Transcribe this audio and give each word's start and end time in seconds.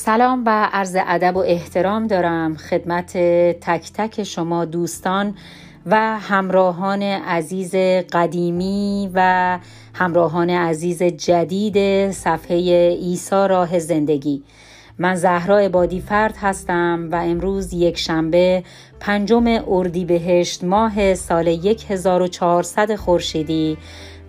سلام 0.00 0.42
و 0.46 0.68
عرض 0.72 0.96
ادب 1.06 1.36
و 1.36 1.38
احترام 1.38 2.06
دارم 2.06 2.56
خدمت 2.56 3.12
تک 3.60 3.92
تک 3.94 4.22
شما 4.22 4.64
دوستان 4.64 5.34
و 5.86 6.18
همراهان 6.18 7.02
عزیز 7.02 7.74
قدیمی 8.12 9.10
و 9.14 9.58
همراهان 9.94 10.50
عزیز 10.50 11.02
جدید 11.02 12.10
صفحه 12.10 12.56
ایسا 13.00 13.46
راه 13.46 13.78
زندگی. 13.78 14.42
من 14.98 15.14
زهرا 15.14 15.58
عبادی 15.58 16.00
فرد 16.00 16.36
هستم 16.36 17.08
و 17.12 17.16
امروز 17.16 17.72
یک 17.72 17.98
شنبه 17.98 18.62
پنجم 19.00 19.62
اردیبهشت 19.68 20.64
ماه 20.64 21.14
سال 21.14 21.48
1400 21.88 22.94
خورشیدی 22.94 23.78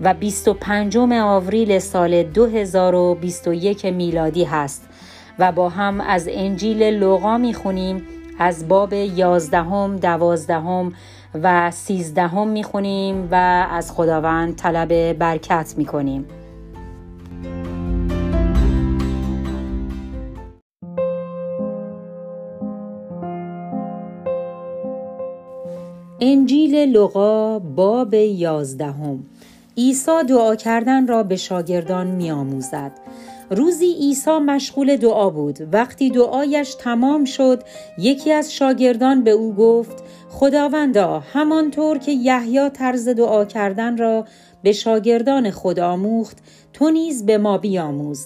و 0.02 0.14
25 0.14 0.98
آوریل 0.98 1.80
سال 1.80 2.24
2021 2.24 3.86
میلادی 3.86 4.44
هست. 4.44 4.89
و 5.40 5.52
با 5.52 5.70
هم 5.70 6.02
از 6.02 6.28
انجیل 6.32 6.84
لوقا 6.84 7.38
می‌خونیم 7.38 8.02
از 8.40 8.68
باب 8.68 8.94
یازدهم، 8.94 9.98
دوازدهم 9.98 10.94
و 11.44 11.72
سیزدهم 11.72 12.48
می‌خونیم 12.48 13.28
و 13.32 13.36
از 13.72 13.92
خداوند 13.92 14.56
طلب 14.56 15.14
برکت 15.14 15.74
می‌کنیم. 15.78 16.26
انجیل 26.22 26.76
لوقا 26.76 27.60
باب 27.60 28.14
یازدهم. 28.14 29.20
عیسی 29.78 30.24
دعا 30.30 30.56
کردن 30.56 31.08
را 31.08 31.24
به 31.24 31.36
شاگردان 31.36 32.08
میآموزد. 32.08 32.92
روزی 33.52 33.94
عیسی 33.94 34.40
مشغول 34.40 34.96
دعا 34.96 35.30
بود. 35.30 35.58
وقتی 35.74 36.10
دعایش 36.10 36.76
تمام 36.76 37.26
شد 37.26 37.64
یکی 37.98 38.32
از 38.32 38.54
شاگردان 38.54 39.24
به 39.24 39.32
او 39.32 39.56
گفت 39.56 40.04
خداوندا 40.30 41.20
همانطور 41.20 41.98
که 41.98 42.12
یحیی 42.12 42.70
طرز 42.70 43.08
دعا 43.10 43.46
کردن 43.46 43.98
را 43.98 44.26
به 44.64 44.72
شاگردان 44.72 45.52
خود 45.52 45.80
آموخت 45.80 46.38
تو 46.74 46.90
نیز 46.90 47.26
به 47.26 47.38
ما 47.38 47.58
بیاموز. 47.58 48.26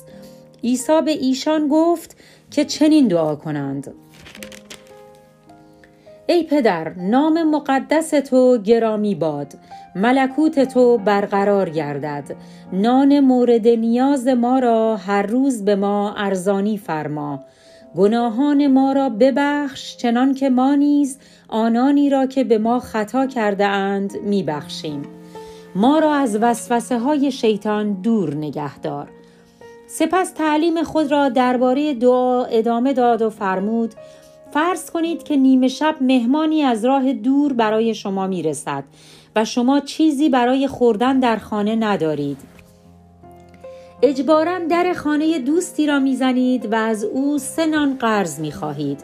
عیسی 0.64 1.02
به 1.06 1.12
ایشان 1.12 1.68
گفت 1.68 2.18
که 2.52 2.66
چنین 2.66 3.08
دعا 3.08 3.36
کنند. 3.36 3.94
ای 6.28 6.44
پدر 6.44 6.94
نام 6.98 7.44
مقدس 7.44 8.10
تو 8.10 8.58
گرامی 8.58 9.16
باد. 9.16 9.54
ملکوت 9.96 10.60
تو 10.60 10.98
برقرار 10.98 11.70
گردد. 11.70 12.36
نان 12.74 13.20
مورد 13.20 13.68
نیاز 13.68 14.28
ما 14.28 14.60
را 14.60 14.96
هر 14.96 15.22
روز 15.22 15.66
به 15.66 15.76
ما 15.76 16.14
ارزانی 16.18 16.78
فرما. 16.78 17.44
گناهان 17.96 18.68
ما 18.68 18.94
را 18.94 19.10
ببخش 19.10 19.98
چنان 19.98 20.34
که 20.34 20.50
ما 20.50 20.76
نیز 20.76 21.20
آنانی 21.48 22.10
را 22.10 22.26
که 22.26 22.44
به 22.44 22.58
ما 22.58 22.80
خطا 22.80 23.28
کرده 23.28 23.66
اند 23.66 24.12
میبخشیم. 24.24 25.02
ما 25.76 26.00
را 26.00 26.14
از 26.14 26.38
وسوسه 26.42 27.00
های 27.00 27.32
شیطان 27.32 27.94
دور 27.94 28.36
نگهدار 28.36 29.10
سپس 29.88 30.32
تعلیم 30.32 30.84
خود 30.84 31.12
را 31.12 31.30
درباره 31.30 31.94
دعا 31.94 32.44
ادامه 32.46 32.94
داد 32.94 33.22
و 33.22 33.30
فرمود 33.30 33.94
فرض 34.54 34.92
کنید 34.92 35.23
که 35.23 35.36
نیمه 35.36 35.68
شب 35.68 35.96
مهمانی 36.02 36.64
از 36.64 36.86
راه 36.86 37.14
دور 37.14 37.54
برای 37.54 37.96
شما 37.96 38.28
می‌رسد 38.28 38.84
و 39.36 39.46
شما 39.46 39.80
چیزی 39.80 40.30
برای 40.30 40.68
خوردن 40.68 41.20
در 41.20 41.38
خانه 41.38 41.76
ندارید. 41.76 42.38
اجبارا 44.02 44.59
در 44.59 44.94
خانه 44.94 45.40
دوستی 45.40 45.88
را 45.88 46.00
می‌زنید 46.00 46.74
و 46.74 46.76
از 46.76 47.04
او 47.04 47.38
سه 47.38 47.66
نان 47.66 47.98
قرض 47.98 48.40
می‌خواهید. 48.40 49.04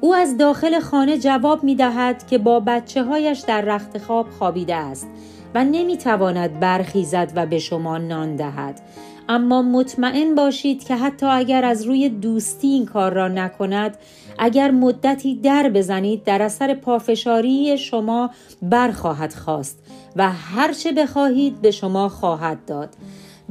او 0.00 0.14
از 0.14 0.36
داخل 0.36 0.80
خانه 0.80 1.18
جواب 1.18 1.64
می 1.64 1.74
دهد 1.74 2.26
که 2.26 2.38
با 2.38 2.60
بچه 2.60 3.02
هایش 3.02 3.38
در 3.40 3.60
رخت 3.60 3.98
خواب 3.98 4.26
خوابیده 4.38 4.74
است 4.74 5.08
و 5.54 5.64
نمی 5.64 5.96
تواند 5.96 6.60
برخیزد 6.60 7.32
و 7.34 7.46
به 7.46 7.58
شما 7.58 7.98
نان 7.98 8.36
دهد. 8.36 8.80
اما 9.28 9.62
مطمئن 9.62 10.34
باشید 10.34 10.84
که 10.84 10.96
حتی 10.96 11.26
اگر 11.26 11.64
از 11.64 11.82
روی 11.82 12.08
دوستی 12.08 12.68
این 12.68 12.86
کار 12.86 13.12
را 13.12 13.28
نکند 13.28 13.96
اگر 14.38 14.70
مدتی 14.70 15.34
در 15.34 15.68
بزنید 15.68 16.24
در 16.24 16.42
اثر 16.42 16.74
پافشاری 16.74 17.78
شما 17.78 18.30
برخواهد 18.62 19.34
خواست 19.34 19.78
و 20.16 20.32
هرچه 20.32 20.92
بخواهید 20.92 21.60
به 21.60 21.70
شما 21.70 22.08
خواهد 22.08 22.64
داد. 22.66 22.88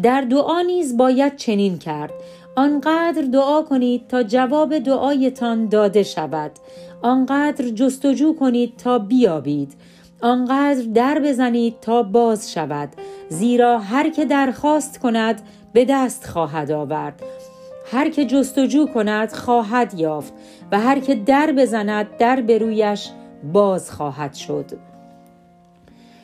در 0.01 0.21
دعا 0.21 0.61
نیز 0.61 0.97
باید 0.97 1.35
چنین 1.35 1.77
کرد. 1.77 2.13
آنقدر 2.55 3.21
دعا 3.21 3.61
کنید 3.61 4.07
تا 4.07 4.23
جواب 4.23 4.77
دعایتان 4.77 5.67
داده 5.67 6.03
شود. 6.03 6.51
آنقدر 7.01 7.69
جستجو 7.69 8.35
کنید 8.35 8.77
تا 8.77 8.99
بیابید. 8.99 9.73
آنقدر 10.21 10.83
در 10.93 11.19
بزنید 11.19 11.79
تا 11.81 12.03
باز 12.03 12.51
شود. 12.51 12.89
زیرا 13.29 13.79
هر 13.79 14.09
که 14.09 14.25
درخواست 14.25 14.99
کند 14.99 15.41
به 15.73 15.85
دست 15.85 16.27
خواهد 16.27 16.71
آورد. 16.71 17.23
هر 17.91 18.09
که 18.09 18.25
جستجو 18.25 18.85
کند 18.85 19.31
خواهد 19.31 19.99
یافت. 19.99 20.33
و 20.71 20.79
هر 20.79 20.99
که 20.99 21.15
در 21.15 21.51
بزند 21.51 22.17
در 22.17 22.41
برویش 22.41 23.09
باز 23.53 23.91
خواهد 23.91 24.33
شد 24.33 24.71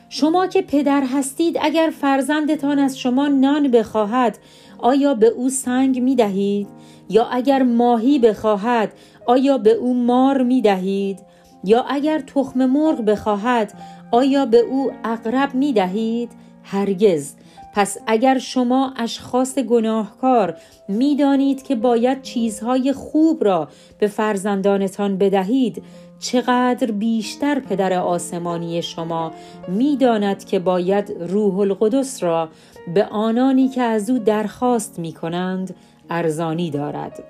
شما 0.08 0.46
که 0.46 0.62
پدر 0.62 1.04
هستید 1.14 1.58
اگر 1.62 1.92
فرزندتان 2.00 2.78
از 2.78 2.98
شما 2.98 3.28
نان 3.28 3.70
بخواهد 3.70 4.38
آیا 4.78 5.14
به 5.14 5.26
او 5.26 5.48
سنگ 5.48 6.02
می 6.02 6.16
دهید؟ 6.16 6.68
یا 7.08 7.24
اگر 7.24 7.62
ماهی 7.62 8.18
بخواهد 8.18 8.92
آیا 9.26 9.58
به 9.58 9.72
او 9.72 9.94
مار 9.94 10.42
می 10.42 10.62
دهید؟ 10.62 11.20
یا 11.64 11.84
اگر 11.88 12.18
تخم 12.18 12.66
مرغ 12.66 13.04
بخواهد 13.04 13.72
آیا 14.12 14.46
به 14.46 14.58
او 14.58 14.92
اقرب 15.04 15.54
می 15.54 15.72
دهید؟ 15.72 16.30
هرگز 16.62 17.34
پس 17.74 17.98
اگر 18.06 18.38
شما 18.38 18.92
اشخاص 18.96 19.58
گناهکار 19.58 20.56
می‌دانید 20.88 21.62
که 21.62 21.74
باید 21.74 22.22
چیزهای 22.22 22.92
خوب 22.92 23.44
را 23.44 23.68
به 23.98 24.06
فرزندانتان 24.06 25.18
بدهید 25.18 25.82
چقدر 26.18 26.90
بیشتر 26.90 27.60
پدر 27.60 27.92
آسمانی 27.92 28.82
شما 28.82 29.32
می‌داند 29.68 30.44
که 30.44 30.58
باید 30.58 31.12
روح 31.20 31.58
القدس 31.58 32.22
را 32.22 32.48
به 32.94 33.04
آنانی 33.04 33.68
که 33.68 33.82
از 33.82 34.10
او 34.10 34.18
درخواست 34.18 34.98
می 34.98 35.12
کنند 35.12 35.74
ارزانی 36.10 36.70
دارد. 36.70 37.24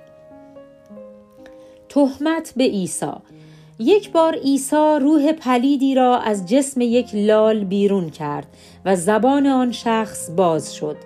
تهمت 1.89 2.53
به 2.57 2.65
عیسی. 2.65 3.07
یک 3.79 4.13
بار 4.13 4.35
عیسی 4.35 4.99
روح 5.01 5.33
پلیدی 5.33 5.95
را 5.95 6.19
از 6.19 6.47
جسم 6.47 6.81
یک 6.81 7.15
لال 7.15 7.65
بیرون 7.65 8.11
کرد 8.11 8.47
و 8.85 8.97
زبان 8.97 9.47
آن 9.47 9.73
شخص 9.73 10.31
باز 10.31 10.75
شد. 10.75 10.97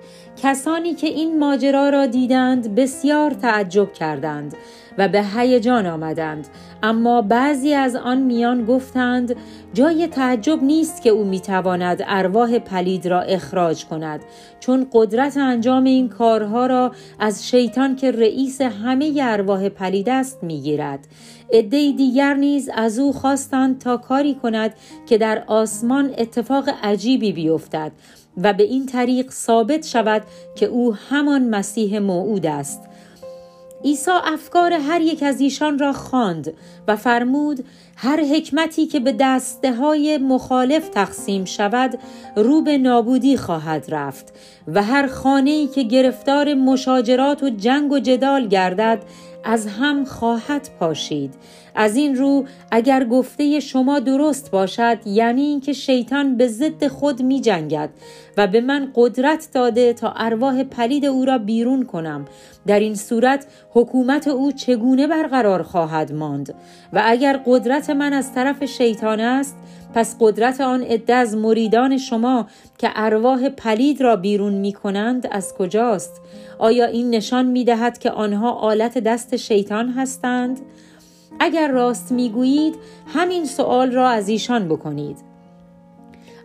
کسانی 0.42 0.94
که 0.94 1.06
این 1.06 1.38
ماجرا 1.38 1.88
را 1.88 2.06
دیدند 2.06 2.74
بسیار 2.74 3.30
تعجب 3.30 3.92
کردند 3.92 4.54
و 4.98 5.08
به 5.08 5.24
هیجان 5.24 5.86
آمدند. 5.86 6.48
اما 6.82 7.22
بعضی 7.22 7.74
از 7.74 7.96
آن 7.96 8.18
میان 8.18 8.64
گفتند 8.64 9.36
جای 9.74 10.06
تعجب 10.06 10.62
نیست 10.62 11.02
که 11.02 11.10
او 11.10 11.24
می‌تواند 11.24 12.02
ارواح 12.06 12.58
پلید 12.58 13.06
را 13.06 13.20
اخراج 13.20 13.84
کند 13.84 14.20
چون 14.60 14.86
قدرت 14.92 15.36
انجام 15.36 15.84
این 15.84 16.08
کارها 16.08 16.66
را 16.66 16.92
از 17.18 17.48
شیطان 17.48 17.96
که 17.96 18.10
رئیس 18.10 18.60
همه 18.60 19.18
ارواح 19.22 19.68
پلید 19.68 20.08
است 20.08 20.44
می‌گیرد. 20.44 21.00
عده 21.52 21.92
دیگر 21.92 22.34
نیز 22.34 22.70
از 22.74 22.98
او 22.98 23.12
خواستند 23.12 23.78
تا 23.78 23.96
کاری 23.96 24.34
کند 24.34 24.74
که 25.08 25.18
در 25.18 25.44
آسمان 25.46 26.14
اتفاق 26.18 26.68
عجیبی 26.82 27.32
بیفتد 27.32 27.92
و 28.42 28.52
به 28.52 28.62
این 28.62 28.86
طریق 28.86 29.30
ثابت 29.30 29.86
شود 29.86 30.22
که 30.56 30.66
او 30.66 30.94
همان 30.94 31.48
مسیح 31.48 31.98
موعود 31.98 32.46
است. 32.46 32.87
عیسی 33.84 34.10
افکار 34.10 34.72
هر 34.72 35.00
یک 35.00 35.22
از 35.22 35.40
ایشان 35.40 35.78
را 35.78 35.92
خواند 35.92 36.54
و 36.88 36.96
فرمود 36.96 37.64
هر 37.96 38.24
حکمتی 38.24 38.86
که 38.86 39.00
به 39.00 39.14
دسته 39.20 39.74
های 39.74 40.18
مخالف 40.18 40.88
تقسیم 40.88 41.44
شود 41.44 41.98
رو 42.36 42.62
به 42.62 42.78
نابودی 42.78 43.36
خواهد 43.36 43.86
رفت 43.88 44.32
و 44.68 44.82
هر 44.82 45.06
خانه 45.06 45.66
که 45.66 45.82
گرفتار 45.82 46.54
مشاجرات 46.54 47.42
و 47.42 47.50
جنگ 47.50 47.92
و 47.92 47.98
جدال 47.98 48.48
گردد 48.48 49.02
از 49.44 49.66
هم 49.66 50.04
خواهد 50.04 50.68
پاشید. 50.80 51.34
از 51.78 51.96
این 51.96 52.16
رو 52.16 52.44
اگر 52.70 53.04
گفته 53.04 53.60
شما 53.60 53.98
درست 53.98 54.50
باشد 54.50 54.98
یعنی 55.06 55.42
اینکه 55.42 55.72
شیطان 55.72 56.36
به 56.36 56.48
ضد 56.48 56.86
خود 56.86 57.22
می 57.22 57.40
جنگد 57.40 57.90
و 58.36 58.46
به 58.46 58.60
من 58.60 58.92
قدرت 58.94 59.48
داده 59.54 59.92
تا 59.92 60.12
ارواح 60.16 60.64
پلید 60.64 61.04
او 61.04 61.24
را 61.24 61.38
بیرون 61.38 61.84
کنم 61.84 62.24
در 62.66 62.80
این 62.80 62.94
صورت 62.94 63.46
حکومت 63.74 64.28
او 64.28 64.52
چگونه 64.52 65.06
برقرار 65.06 65.62
خواهد 65.62 66.12
ماند 66.12 66.54
و 66.92 67.02
اگر 67.04 67.40
قدرت 67.46 67.90
من 67.90 68.12
از 68.12 68.34
طرف 68.34 68.64
شیطان 68.64 69.20
است 69.20 69.56
پس 69.94 70.16
قدرت 70.20 70.60
آن 70.60 70.82
عده 70.82 71.14
از 71.14 71.36
مریدان 71.36 71.98
شما 71.98 72.46
که 72.78 72.90
ارواح 72.94 73.48
پلید 73.48 74.00
را 74.00 74.16
بیرون 74.16 74.52
می 74.52 74.72
کنند 74.72 75.28
از 75.30 75.54
کجاست؟ 75.54 76.20
آیا 76.58 76.86
این 76.86 77.10
نشان 77.10 77.46
می 77.46 77.64
دهد 77.64 77.98
که 77.98 78.10
آنها 78.10 78.52
آلت 78.52 78.98
دست 78.98 79.36
شیطان 79.36 79.88
هستند؟ 79.88 80.60
اگر 81.40 81.68
راست 81.68 82.12
می 82.12 82.30
گویید 82.30 82.74
همین 83.06 83.44
سوال 83.44 83.92
را 83.92 84.08
از 84.08 84.28
ایشان 84.28 84.68
بکنید. 84.68 85.28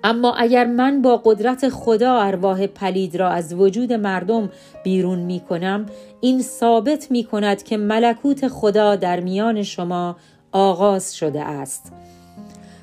اما 0.04 0.34
اگر 0.34 0.66
من 0.66 1.02
با 1.02 1.18
قدرت 1.18 1.70
خدا 1.70 2.20
ارواح 2.20 2.68
پلید 2.68 3.16
را 3.16 3.30
از 3.30 3.54
وجود 3.54 3.94
مردم 3.94 4.50
بیرون 4.84 5.20
می 5.20 5.40
کنم 5.40 5.86
این 6.22 6.42
ثابت 6.42 7.12
می 7.12 7.24
کند 7.24 7.64
که 7.64 7.78
ملکوت 7.78 8.48
خدا 8.48 8.96
در 8.96 9.20
میان 9.20 9.64
شما 9.64 10.16
آغاز 10.52 11.16
شده 11.16 11.42
است 11.42 11.92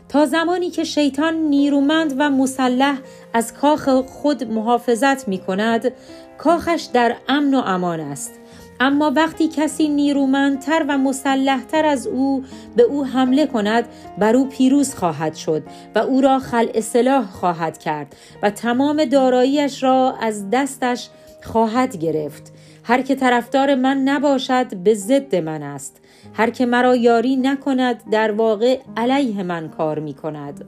تا 0.08 0.26
زمانی 0.26 0.70
که 0.70 0.84
شیطان 0.84 1.34
نیرومند 1.34 2.14
و 2.18 2.30
مسلح 2.30 2.98
از 3.34 3.54
کاخ 3.54 3.88
خود 3.88 4.44
محافظت 4.44 5.28
می 5.28 5.38
کند 5.38 5.92
کاخش 6.38 6.82
در 6.92 7.16
امن 7.28 7.54
و 7.54 7.62
امان 7.64 8.00
است 8.00 8.40
اما 8.80 9.12
وقتی 9.16 9.48
کسی 9.48 9.88
نیرومندتر 9.88 10.84
و 10.88 10.98
مسلحتر 10.98 11.86
از 11.86 12.06
او 12.06 12.44
به 12.76 12.82
او 12.82 13.04
حمله 13.04 13.46
کند 13.46 13.84
بر 14.18 14.36
او 14.36 14.48
پیروز 14.48 14.94
خواهد 14.94 15.34
شد 15.34 15.62
و 15.94 15.98
او 15.98 16.20
را 16.20 16.38
خلع 16.38 16.80
سلاح 16.80 17.26
خواهد 17.26 17.78
کرد 17.78 18.16
و 18.42 18.50
تمام 18.50 19.04
داراییش 19.04 19.82
را 19.82 20.14
از 20.20 20.50
دستش 20.50 21.08
خواهد 21.42 21.96
گرفت. 21.96 22.52
هر 22.84 23.02
که 23.02 23.14
طرفدار 23.14 23.74
من 23.74 23.96
نباشد 23.96 24.76
به 24.76 24.94
ضد 24.94 25.36
من 25.36 25.62
است. 25.62 26.00
هر 26.34 26.50
که 26.50 26.66
مرا 26.66 26.96
یاری 26.96 27.36
نکند 27.36 28.02
در 28.10 28.30
واقع 28.30 28.80
علیه 28.96 29.42
من 29.42 29.68
کار 29.68 29.98
می 29.98 30.14
کند 30.14 30.64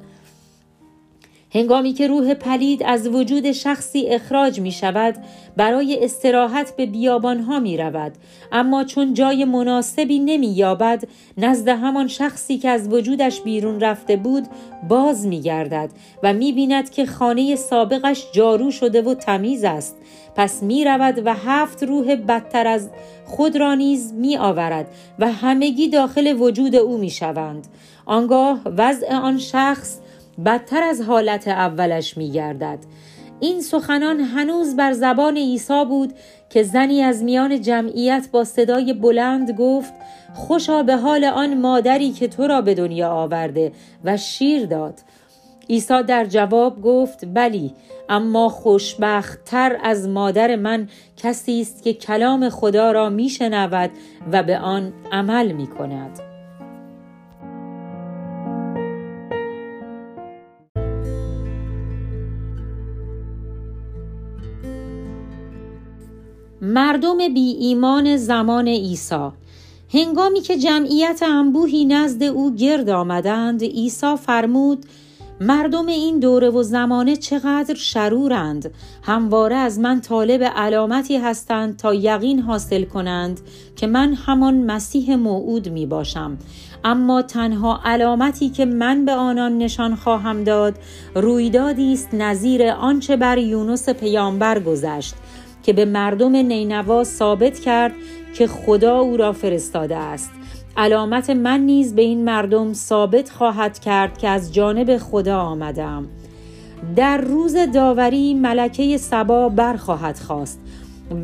هنگامی 1.55 1.93
که 1.93 2.07
روح 2.07 2.35
پلید 2.35 2.83
از 2.83 3.09
وجود 3.09 3.53
شخصی 3.53 4.09
اخراج 4.09 4.61
می 4.61 4.73
شود 4.73 5.15
برای 5.57 6.05
استراحت 6.05 6.77
به 6.77 6.87
بیابان 6.87 7.41
ها 7.41 7.61
می 7.61 7.77
رود 7.77 8.13
اما 8.53 8.85
چون 8.85 9.15
جای 9.15 9.45
مناسبی 9.45 10.19
نمی 10.19 10.47
یابد 10.47 11.05
نزد 11.39 11.69
همان 11.69 12.09
شخصی 12.09 12.59
که 12.59 12.69
از 12.69 12.89
وجودش 12.93 13.41
بیرون 13.41 13.81
رفته 13.81 14.17
بود 14.17 14.45
باز 14.89 15.27
می 15.27 15.41
گردد 15.41 15.91
و 16.23 16.33
می 16.33 16.53
بیند 16.53 16.91
که 16.91 17.07
خانه 17.07 17.57
سابقش 17.57 18.25
جارو 18.33 18.71
شده 18.71 19.03
و 19.03 19.15
تمیز 19.15 19.65
است. 19.65 19.97
پس 20.37 20.63
می 20.63 20.85
رود 20.85 21.23
و 21.25 21.35
هفت 21.35 21.83
روح 21.83 22.15
بدتر 22.15 22.67
از 22.67 22.91
خود 23.27 23.57
را 23.57 23.75
نیز 23.75 24.13
می 24.13 24.37
آورد 24.37 24.87
و 25.19 25.33
همگی 25.33 25.89
داخل 25.89 26.37
وجود 26.41 26.77
او 26.77 26.99
می 26.99 27.11
شوند 27.11 27.67
آنگاه 28.07 28.61
وضع 28.77 29.15
آن 29.15 29.39
شخص 29.39 29.99
بدتر 30.45 30.83
از 30.83 31.01
حالت 31.01 31.49
اولش 31.49 32.17
می 32.17 32.31
گردد. 32.31 32.79
این 33.41 33.61
سخنان 33.61 34.21
هنوز 34.21 34.77
بر 34.77 34.93
زبان 34.93 35.37
عیسی 35.37 35.85
بود 35.85 36.13
که 36.51 36.63
زنی 36.63 37.03
از 37.03 37.23
میان 37.23 37.61
جمعیت 37.61 38.29
با 38.33 38.45
صدای 38.45 38.93
بلند 38.93 39.51
گفت 39.51 39.93
خوشا 40.35 40.83
به 40.83 40.97
حال 40.97 41.25
آن 41.25 41.61
مادری 41.61 42.13
که 42.13 42.29
تو 42.29 42.47
را 42.47 42.61
به 42.61 42.75
دنیا 42.75 43.11
آورده 43.11 43.73
و 44.05 44.17
شیر 44.17 44.67
داد 44.67 45.01
عیسی 45.71 46.03
در 46.03 46.25
جواب 46.25 46.83
گفت 46.83 47.25
بلی 47.35 47.75
اما 48.09 48.49
خوشبختتر 48.49 49.79
از 49.83 50.09
مادر 50.09 50.57
من 50.57 50.89
کسی 51.17 51.61
است 51.61 51.83
که 51.83 51.95
کلام 51.95 52.49
خدا 52.49 52.93
را 52.93 53.09
میشنود 53.09 53.91
و 54.33 54.43
به 54.43 54.59
آن 54.59 54.93
عمل 55.13 55.53
می 55.53 55.67
کند. 55.67 56.32
مردم 66.75 67.19
بی 67.35 67.41
ایمان 67.41 68.17
زمان 68.17 68.69
عیسی. 68.69 69.29
هنگامی 69.95 70.41
که 70.41 70.59
جمعیت 70.59 71.23
انبوهی 71.23 71.85
نزد 71.85 72.23
او 72.23 72.55
گرد 72.55 72.91
آمدند 72.91 73.63
عیسی 73.63 74.17
فرمود 74.17 74.87
مردم 75.41 75.87
این 75.87 76.19
دوره 76.19 76.51
و 76.51 76.63
زمانه 76.63 77.17
چقدر 77.17 77.75
شرورند. 77.75 78.75
همواره 79.03 79.57
از 79.57 79.79
من 79.79 80.01
طالب 80.01 80.43
علامتی 80.43 81.17
هستند 81.17 81.77
تا 81.77 81.95
یقین 81.95 82.39
حاصل 82.39 82.85
کنند 82.85 83.41
که 83.77 83.87
من 83.87 84.15
همان 84.15 84.55
مسیح 84.55 85.17
موعود 85.17 85.69
می 85.69 85.87
باشم. 85.87 86.39
اما 86.85 87.23
تنها 87.23 87.81
علامتی 87.85 88.49
که 88.49 88.65
من 88.65 89.05
به 89.05 89.13
آنان 89.13 89.59
نشان 89.59 89.95
خواهم 89.95 90.45
داد 90.45 90.75
رویدادی 91.15 91.93
است 91.93 92.15
نظیر 92.15 92.69
آنچه 92.69 93.17
بر 93.17 93.39
یونس 93.39 93.89
پیامبر 93.89 94.61
گذشت. 94.61 95.15
که 95.63 95.73
به 95.73 95.85
مردم 95.85 96.37
نینوا 96.37 97.05
ثابت 97.05 97.59
کرد 97.59 97.93
که 98.35 98.47
خدا 98.47 98.99
او 98.99 99.17
را 99.17 99.33
فرستاده 99.33 99.97
است. 99.97 100.31
علامت 100.77 101.31
من 101.31 101.61
نیز 101.61 101.95
به 101.95 102.03
این 102.03 102.25
مردم 102.25 102.73
ثابت 102.73 103.31
خواهد 103.31 103.79
کرد 103.79 104.19
که 104.19 104.29
از 104.29 104.55
جانب 104.55 104.99
خدا 104.99 105.41
آمدم. 105.41 106.09
در 106.97 107.19
روز 107.19 107.57
داوری 107.75 108.35
ملکه 108.35 108.97
سبا 108.97 109.49
برخواهد 109.49 110.19
خواست 110.19 110.61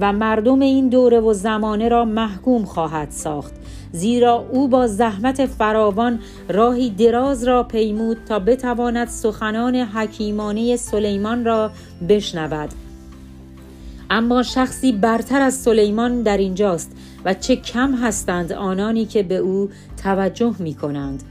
و 0.00 0.12
مردم 0.12 0.60
این 0.60 0.88
دوره 0.88 1.20
و 1.20 1.32
زمانه 1.32 1.88
را 1.88 2.04
محکوم 2.04 2.64
خواهد 2.64 3.10
ساخت 3.10 3.52
زیرا 3.92 4.46
او 4.52 4.68
با 4.68 4.86
زحمت 4.86 5.46
فراوان 5.46 6.18
راهی 6.48 6.90
دراز 6.90 7.44
را 7.44 7.62
پیمود 7.62 8.16
تا 8.28 8.38
بتواند 8.38 9.08
سخنان 9.08 9.74
حکیمانه 9.74 10.76
سلیمان 10.76 11.44
را 11.44 11.70
بشنود. 12.08 12.68
اما 14.10 14.42
شخصی 14.42 14.92
برتر 14.92 15.40
از 15.40 15.54
سلیمان 15.54 16.22
در 16.22 16.36
اینجاست 16.36 16.92
و 17.24 17.34
چه 17.34 17.56
کم 17.56 17.94
هستند 17.94 18.52
آنانی 18.52 19.04
که 19.04 19.22
به 19.22 19.36
او 19.36 19.70
توجه 20.02 20.54
می 20.58 20.74
کنند. 20.74 21.22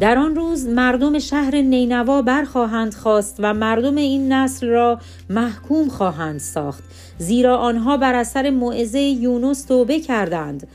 در 0.00 0.18
آن 0.18 0.36
روز 0.36 0.66
مردم 0.66 1.18
شهر 1.18 1.56
نینوا 1.56 2.22
برخواهند 2.22 2.94
خواست 2.94 3.36
و 3.38 3.54
مردم 3.54 3.96
این 3.96 4.32
نسل 4.32 4.66
را 4.66 4.98
محکوم 5.30 5.88
خواهند 5.88 6.40
ساخت 6.40 6.84
زیرا 7.18 7.56
آنها 7.56 7.96
بر 7.96 8.14
اثر 8.14 8.50
موعظه 8.50 9.00
یونس 9.00 9.64
توبه 9.64 10.00
کردند 10.00 10.66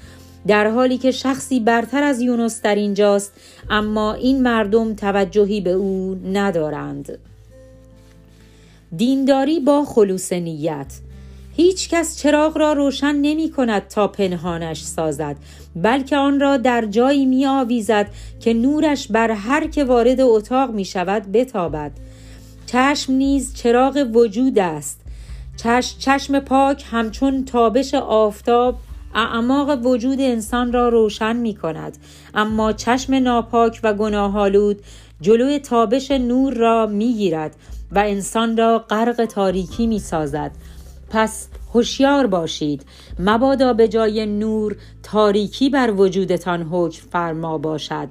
در 0.47 0.67
حالی 0.67 0.97
که 0.97 1.11
شخصی 1.11 1.59
برتر 1.59 2.03
از 2.03 2.21
یونس 2.21 2.61
در 2.61 2.75
اینجاست 2.75 3.33
اما 3.69 4.13
این 4.13 4.43
مردم 4.43 4.93
توجهی 4.93 5.61
به 5.61 5.71
او 5.71 6.21
ندارند 6.33 7.17
دینداری 8.97 9.59
با 9.59 9.85
خلوص 9.85 10.33
نیت 10.33 10.93
هیچ 11.57 11.89
کس 11.89 12.17
چراغ 12.17 12.57
را 12.57 12.73
روشن 12.73 13.15
نمی 13.15 13.51
کند 13.51 13.87
تا 13.87 14.07
پنهانش 14.07 14.83
سازد 14.83 15.35
بلکه 15.75 16.17
آن 16.17 16.39
را 16.39 16.57
در 16.57 16.85
جایی 16.85 17.25
می 17.25 17.45
آویزد 17.45 18.07
که 18.39 18.53
نورش 18.53 19.07
بر 19.07 19.31
هر 19.31 19.67
که 19.67 19.83
وارد 19.83 20.21
اتاق 20.21 20.71
می 20.71 20.85
شود 20.85 21.31
بتابد. 21.31 21.91
چشم 22.65 23.13
نیز 23.13 23.55
چراغ 23.55 24.07
وجود 24.13 24.59
است. 24.59 25.01
چشم 25.99 26.39
پاک 26.39 26.85
همچون 26.91 27.45
تابش 27.45 27.93
آفتاب 27.93 28.75
اعماق 29.15 29.85
وجود 29.85 30.21
انسان 30.21 30.73
را 30.73 30.89
روشن 30.89 31.35
می 31.35 31.55
کند. 31.55 31.97
اما 32.33 32.73
چشم 32.73 33.13
ناپاک 33.15 33.79
و 33.83 33.93
گناهالود 33.93 34.81
جلوی 35.21 35.59
تابش 35.59 36.11
نور 36.11 36.53
را 36.53 36.85
می 36.85 37.13
گیرد 37.13 37.55
و 37.91 37.99
انسان 37.99 38.57
را 38.57 38.79
غرق 38.79 39.25
تاریکی 39.25 39.87
می 39.87 39.99
سازد. 39.99 40.51
پس 41.09 41.47
هوشیار 41.73 42.27
باشید. 42.27 42.85
مبادا 43.19 43.73
به 43.73 43.87
جای 43.87 44.25
نور 44.25 44.75
تاریکی 45.03 45.69
بر 45.69 45.91
وجودتان 45.91 46.63
حکم 46.71 47.09
فرما 47.11 47.57
باشد. 47.57 48.07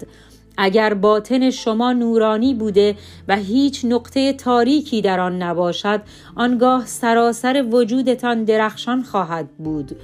اگر 0.59 0.95
باطن 0.95 1.51
شما 1.51 1.93
نورانی 1.93 2.55
بوده 2.55 2.97
و 3.29 3.37
هیچ 3.37 3.85
نقطه 3.85 4.33
تاریکی 4.33 5.03
در 5.03 5.21
آن 5.21 5.43
نباشد 5.43 6.03
آنگاه 6.37 6.87
سراسر 6.87 7.65
وجودتان 7.71 8.45
درخشان 8.45 9.03
خواهد 9.03 9.49
بود. 9.59 9.97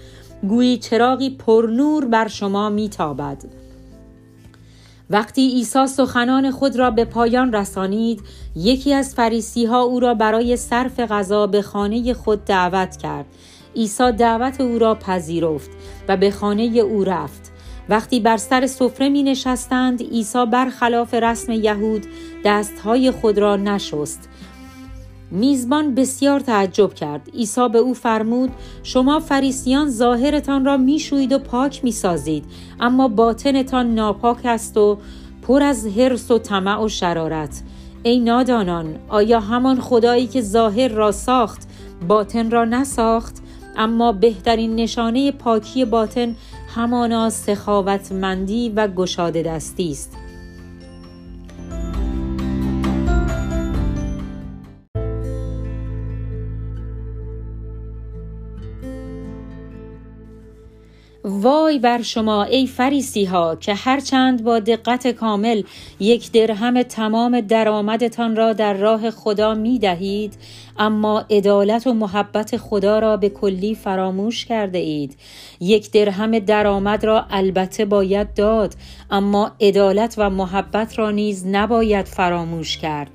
گویی 0.49 0.79
چراغی 0.79 1.31
پرنور 1.31 2.05
بر 2.05 2.29
شما 2.29 2.69
میتابد. 2.69 3.62
وقتی 5.13 5.49
عیسی 5.49 5.87
سخنان 5.87 6.51
خود 6.51 6.77
را 6.77 6.91
به 6.91 7.05
پایان 7.05 7.53
رسانید 7.53 8.23
یکی 8.57 8.95
از 8.95 9.15
فریسی 9.15 9.65
ها 9.65 9.83
او 9.83 10.01
را 10.01 10.15
برای 10.15 10.57
صرف 10.57 11.01
غذا 11.01 11.47
به 11.47 11.63
خانه 11.63 12.15
خود 12.15 12.45
دعوت 12.45 12.97
کرد. 12.97 13.27
عیسی 13.77 14.13
دعوت 14.13 14.61
او 14.61 14.79
را 14.79 14.95
پذیرفت 14.95 15.71
و 16.09 16.17
به 16.17 16.31
خانه 16.31 16.63
او 16.63 17.05
رفت. 17.05 17.53
وقتی 17.89 18.21
بر 18.21 18.37
سر 18.37 18.67
سفره 18.67 19.09
می 19.09 19.23
نشستند 19.23 20.03
عیسی 20.03 20.47
برخلاف 20.47 21.15
رسم 21.15 21.53
یهود 21.53 22.07
دستهای 22.45 23.11
خود 23.11 23.39
را 23.39 23.57
نشست 23.57 24.29
میزبان 25.33 25.95
بسیار 25.95 26.41
تعجب 26.41 26.95
کرد. 26.95 27.31
عیسی 27.35 27.69
به 27.69 27.79
او 27.79 27.95
فرمود 27.95 28.51
شما 28.83 29.21
فریسیان 29.21 29.91
ظاهرتان 29.91 30.65
را 30.65 30.77
میشویید 30.77 31.33
و 31.33 31.39
پاک 31.39 31.85
می‌سازید 31.85 32.45
اما 32.81 33.09
باطنتان 33.09 33.95
ناپاک 33.95 34.39
است 34.45 34.77
و 34.77 34.99
پر 35.43 35.63
از 35.63 35.87
حرس 35.87 36.31
و 36.31 36.39
طمع 36.39 36.85
و 36.85 36.89
شرارت. 36.89 37.63
ای 38.03 38.21
نادانان 38.21 38.97
آیا 39.09 39.41
همان 39.41 39.81
خدایی 39.81 40.27
که 40.27 40.43
ظاهر 40.43 40.89
را 40.89 41.13
ساخت 41.13 41.69
باطن 42.09 42.51
را 42.51 42.65
نساخت؟ 42.65 43.43
اما 43.77 44.13
بهترین 44.13 44.77
نشانه 44.77 45.33
پاکی 45.33 45.85
باطن 45.85 46.35
همانا 46.75 47.31
سخاوتمندی 47.31 48.73
و 48.77 48.89
گشاده 48.89 49.43
دستی 49.43 49.91
است. 49.91 50.17
وای 61.25 61.79
بر 61.79 62.03
شما 62.03 62.45
ای 62.45 62.67
فریسی 62.67 63.25
ها 63.25 63.57
که 63.57 63.75
هرچند 63.75 64.45
با 64.45 64.59
دقت 64.59 65.09
کامل 65.09 65.63
یک 66.01 66.33
درهم 66.33 66.83
تمام 66.83 67.41
درآمدتان 67.41 68.37
را 68.37 68.53
در 68.53 68.75
راه 68.75 69.11
خدا 69.11 69.55
می 69.55 69.79
دهید 69.79 70.35
اما 70.79 71.25
عدالت 71.31 71.87
و 71.87 71.95
محبت 71.95 72.57
خدا 72.57 72.99
را 72.99 73.17
به 73.17 73.29
کلی 73.29 73.75
فراموش 73.75 74.45
کرده 74.45 74.79
اید. 74.79 75.17
یک 75.61 75.91
درهم 75.91 76.39
درآمد 76.39 77.05
را 77.05 77.27
البته 77.31 77.85
باید 77.85 78.35
داد 78.35 78.75
اما 79.11 79.51
عدالت 79.61 80.15
و 80.19 80.31
محبت 80.31 80.99
را 80.99 81.11
نیز 81.11 81.47
نباید 81.47 82.07
فراموش 82.07 82.79
کرد. 82.79 83.11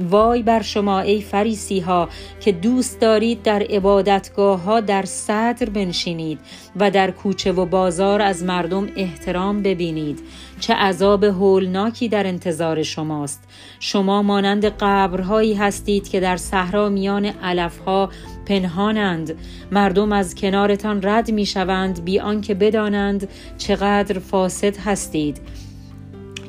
وای 0.00 0.42
بر 0.42 0.62
شما 0.62 1.00
ای 1.00 1.20
فریسی 1.20 1.80
ها 1.80 2.08
که 2.40 2.52
دوست 2.52 3.00
دارید 3.00 3.42
در 3.42 3.62
عبادتگاه 3.62 4.62
ها 4.62 4.80
در 4.80 5.04
صدر 5.04 5.70
بنشینید 5.70 6.38
و 6.76 6.90
در 6.90 7.10
کوچه 7.10 7.52
و 7.52 7.66
بازار 7.66 8.22
از 8.22 8.42
مردم 8.42 8.88
احترام 8.96 9.62
ببینید. 9.62 10.20
چه 10.60 10.74
عذاب 10.74 11.24
هولناکی 11.24 12.08
در 12.08 12.26
انتظار 12.26 12.82
شماست. 12.82 13.44
شما 13.80 14.22
مانند 14.22 14.64
قبرهایی 14.64 15.54
هستید 15.54 16.08
که 16.08 16.20
در 16.20 16.36
صحرا 16.36 16.88
میان 16.88 17.24
علفها 17.24 18.10
پنهانند. 18.46 19.34
مردم 19.72 20.12
از 20.12 20.34
کنارتان 20.34 21.00
رد 21.02 21.30
می 21.30 21.46
شوند 21.46 22.04
بی 22.04 22.20
آنکه 22.20 22.54
بدانند 22.54 23.28
چقدر 23.58 24.18
فاسد 24.18 24.76
هستید. 24.76 25.40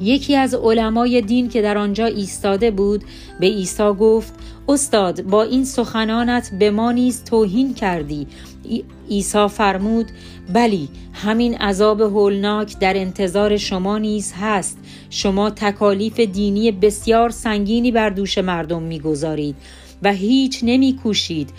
یکی 0.02 0.36
از 0.36 0.54
علمای 0.54 1.22
دین 1.22 1.50
که 1.50 1.62
در 1.62 1.78
آنجا 1.78 2.06
ایستاده 2.06 2.72
بود 2.72 3.04
به 3.40 3.48
عیسی 3.48 3.94
گفت 4.00 4.34
استاد 4.68 5.22
با 5.22 5.44
این 5.44 5.66
سخنانت 5.66 6.52
به 6.60 6.72
ما 6.72 6.92
نیز 6.92 7.24
توهین 7.24 7.74
کردی. 7.74 8.28
عیسی 9.10 9.48
فرمود 9.48 10.06
بلی 10.54 10.90
همین 11.14 11.56
عذاب 11.56 12.02
هولناک 12.02 12.80
در 12.80 12.98
انتظار 12.98 13.58
شما 13.58 13.98
نیز 13.98 14.34
هست. 14.40 14.78
شما 15.10 15.50
تکالیف 15.50 16.20
دینی 16.20 16.72
بسیار 16.72 17.30
سنگینی 17.30 17.92
بر 17.92 18.10
دوش 18.10 18.38
مردم 18.38 18.84
می‌گذارید 18.84 19.56
و 20.04 20.14
هیچ 20.14 20.60
نمی 20.64 21.00
کوشید 21.04 21.50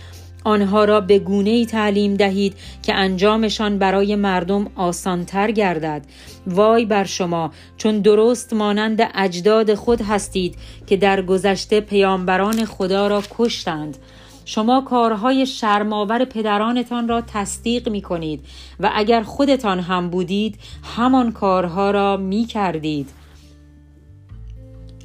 آنها 0.45 0.85
را 0.85 1.01
به 1.01 1.19
گونه 1.19 1.51
ای 1.51 1.67
تعلیم 1.67 2.15
دهید 2.15 2.55
که 2.83 2.95
انجامشان 2.95 3.79
برای 3.79 4.17
مردم 4.17 4.67
آسانتر 4.77 5.51
گردد. 5.51 6.03
وای 6.47 6.85
بر 6.85 7.05
شما 7.05 7.51
چون 7.77 8.01
درست 8.01 8.53
مانند 8.53 9.11
اجداد 9.15 9.75
خود 9.75 10.01
هستید 10.01 10.55
که 10.87 10.97
در 10.97 11.23
گذشته 11.23 11.81
پیامبران 11.81 12.65
خدا 12.65 13.07
را 13.07 13.23
کشتند. 13.39 13.99
شما 14.45 14.81
کارهای 14.81 15.47
شرماور 15.47 16.25
پدرانتان 16.25 17.09
را 17.09 17.21
تصدیق 17.21 17.89
می 17.89 18.03
کنید 18.03 18.45
و 18.81 18.91
اگر 18.95 19.23
خودتان 19.23 19.81
هم 19.81 20.11
بودید 20.11 20.59
همان 20.97 21.33
کارها 21.33 21.91
را 21.91 22.17
می 22.17 22.45
کردید 22.45 23.09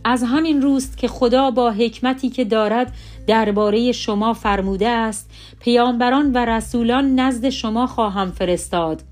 از 0.03 0.23
همین 0.23 0.61
روست 0.61 0.97
که 0.97 1.07
خدا 1.07 1.51
با 1.51 1.71
حکمتی 1.71 2.29
که 2.29 2.45
دارد 2.45 2.93
درباره 3.27 3.91
شما 3.91 4.33
فرموده 4.33 4.87
است 4.87 5.29
پیامبران 5.59 6.31
و 6.31 6.45
رسولان 6.45 7.19
نزد 7.19 7.49
شما 7.49 7.87
خواهم 7.87 8.31
فرستاد. 8.31 9.03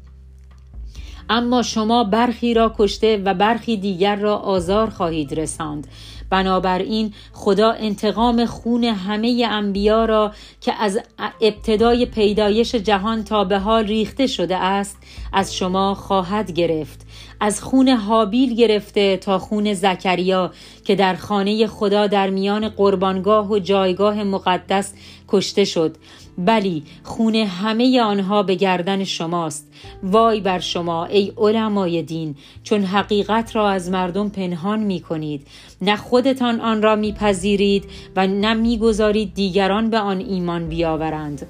اما 1.29 1.62
شما 1.62 2.03
برخی 2.03 2.53
را 2.53 2.74
کشته 2.77 3.22
و 3.25 3.34
برخی 3.34 3.77
دیگر 3.77 4.15
را 4.15 4.36
آزار 4.36 4.89
خواهید 4.89 5.39
رساند. 5.39 5.88
بنابراین 6.29 7.13
خدا 7.34 7.72
انتقام 7.72 8.45
خون 8.45 8.84
همه 8.84 9.48
انبیا 9.50 10.05
را 10.05 10.31
که 10.62 10.74
از 10.79 11.00
ابتدای 11.41 12.05
پیدایش 12.05 12.75
جهان 12.75 13.24
تا 13.24 13.43
به 13.43 13.60
حال 13.60 13.88
ریخته 13.88 14.27
شده 14.27 14.57
است 14.57 14.98
از 15.34 15.55
شما 15.55 15.95
خواهد 15.95 16.51
گرفت. 16.51 17.05
از 17.39 17.62
خون 17.62 17.89
حابیل 17.89 18.55
گرفته 18.55 19.17
تا 19.17 19.39
خون 19.39 19.74
زکریا 19.74 20.51
که 20.86 20.96
در 20.96 21.15
خانه 21.15 21.68
خدا 21.68 22.08
در 22.08 22.30
میان 22.30 22.70
قربانگاه 22.70 23.51
و 23.51 23.60
جایگاه 23.60 24.24
مقدس 24.24 24.94
کشته 25.27 25.65
شد. 25.65 25.98
بلی 26.38 26.84
خون 27.04 27.36
همه 27.36 28.01
آنها 28.01 28.44
به 28.44 28.56
گردن 28.56 29.04
شماست. 29.04 29.72
وای 30.04 30.39
بر 30.39 30.60
شما 30.60 31.06
ای 31.06 31.34
علمای 31.38 32.01
دین 32.01 32.36
چون 32.63 32.84
حقیقت 32.84 33.56
را 33.56 33.70
از 33.70 33.89
مردم 33.89 34.30
پنهان 34.30 34.80
می 34.80 35.00
کنید. 35.00 35.48
نه 35.82 35.96
خودتان 35.96 36.62
آن 36.62 36.82
را 36.82 36.96
میپذیرید 36.96 37.86
و 38.15 38.27
نه 38.27 38.54
می‌گذارید 38.54 39.34
دیگران 39.34 39.89
به 39.89 40.00
آن 40.00 40.20
ایمان 40.20 40.70
بیاورند. 40.70 41.48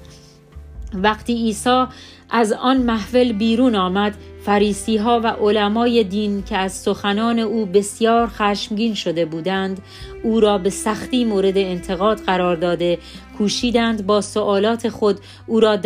وقتی 0.94 1.34
عیسی 1.34 1.84
از 2.30 2.52
آن 2.52 2.76
محفل 2.76 3.32
بیرون 3.32 3.74
آمد 3.74 4.14
فریسی 4.42 4.96
ها 4.96 5.20
و 5.24 5.26
علمای 5.26 6.04
دین 6.04 6.42
که 6.42 6.56
از 6.56 6.72
سخنان 6.72 7.38
او 7.38 7.66
بسیار 7.66 8.26
خشمگین 8.26 8.94
شده 8.94 9.24
بودند 9.24 9.80
او 10.22 10.40
را 10.40 10.58
به 10.58 10.70
سختی 10.70 11.24
مورد 11.24 11.58
انتقاد 11.58 12.20
قرار 12.20 12.56
داده 12.56 12.98
کوشیدند 13.38 14.06
با 14.06 14.20
سوالات 14.20 14.88
خود 14.88 15.20
او 15.46 15.60
را 15.60 15.76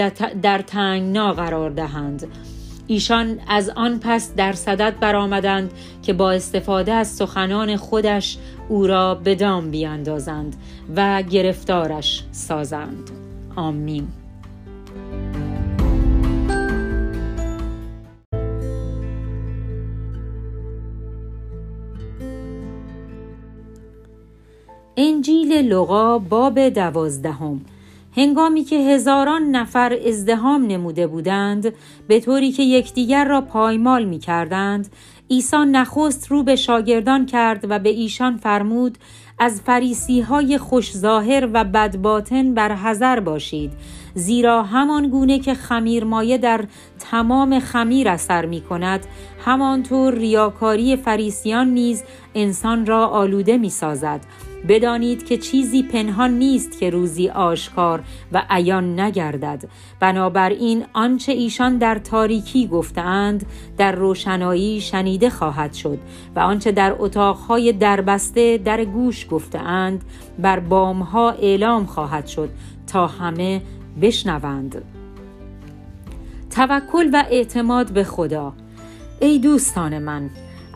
در 0.42 0.58
تنگنا 0.58 1.32
قرار 1.32 1.70
دهند. 1.70 2.26
ایشان 2.86 3.38
از 3.48 3.70
آن 3.76 4.00
پس 4.02 4.34
در 4.34 4.52
صدد 4.52 4.98
برآمدند 5.00 5.72
که 6.02 6.12
با 6.12 6.32
استفاده 6.32 6.92
از 6.92 7.08
سخنان 7.08 7.76
خودش 7.76 8.38
او 8.68 8.86
را 8.86 9.14
به 9.14 9.34
دام 9.34 9.70
بیاندازند 9.70 10.56
و 10.96 11.22
گرفتارش 11.22 12.24
سازند. 12.32 13.10
آمین. 13.56 14.19
انجیل 24.96 25.52
لغا 25.52 26.18
باب 26.18 26.68
دوازدهم. 26.68 27.60
هنگامی 28.16 28.64
که 28.64 28.76
هزاران 28.76 29.42
نفر 29.42 29.98
ازدهام 30.06 30.66
نموده 30.66 31.06
بودند 31.06 31.72
به 32.08 32.20
طوری 32.20 32.52
که 32.52 32.62
یکدیگر 32.62 33.24
را 33.24 33.40
پایمال 33.40 34.04
می 34.04 34.18
کردند 34.18 34.88
عیسی 35.30 35.56
نخست 35.56 36.30
رو 36.30 36.42
به 36.42 36.56
شاگردان 36.56 37.26
کرد 37.26 37.66
و 37.68 37.78
به 37.78 37.88
ایشان 37.88 38.36
فرمود 38.36 38.98
از 39.38 39.60
فریسی 39.60 40.20
های 40.20 40.58
خوش 40.58 40.96
ظاهر 40.96 41.48
و 41.52 41.64
بدباطن 41.64 42.54
بر 42.54 42.74
حذر 42.74 43.20
باشید 43.20 43.72
زیرا 44.14 44.62
همان 44.62 45.08
گونه 45.08 45.38
که 45.38 45.54
خمیر 45.54 46.04
مایه 46.04 46.38
در 46.38 46.64
تمام 46.98 47.58
خمیر 47.60 48.08
اثر 48.08 48.46
می 48.46 48.60
کند 48.60 49.06
همانطور 49.44 50.14
ریاکاری 50.14 50.96
فریسیان 50.96 51.68
نیز 51.68 52.02
انسان 52.34 52.86
را 52.86 53.06
آلوده 53.06 53.56
می 53.56 53.70
سازد 53.70 54.20
بدانید 54.68 55.26
که 55.26 55.36
چیزی 55.36 55.82
پنهان 55.82 56.30
نیست 56.30 56.78
که 56.78 56.90
روزی 56.90 57.28
آشکار 57.28 58.02
و 58.32 58.42
عیان 58.50 59.00
نگردد. 59.00 59.64
بنابراین 60.00 60.84
آنچه 60.92 61.32
ایشان 61.32 61.78
در 61.78 61.98
تاریکی 61.98 62.66
گفتند 62.66 63.46
در 63.78 63.92
روشنایی 63.92 64.80
شنیده 64.80 65.30
خواهد 65.30 65.72
شد 65.72 65.98
و 66.36 66.40
آنچه 66.40 66.72
در 66.72 66.96
اتاقهای 66.98 67.72
دربسته 67.72 68.58
در 68.58 68.84
گوش 68.84 69.26
گفتند 69.30 70.04
بر 70.38 70.60
بامها 70.60 71.30
اعلام 71.30 71.86
خواهد 71.86 72.26
شد 72.26 72.48
تا 72.86 73.06
همه 73.06 73.62
بشنوند. 74.02 74.82
توکل 76.50 77.10
و 77.12 77.24
اعتماد 77.30 77.92
به 77.92 78.04
خدا. 78.04 78.52
ای 79.20 79.38
دوستان 79.38 79.98
من 79.98 80.30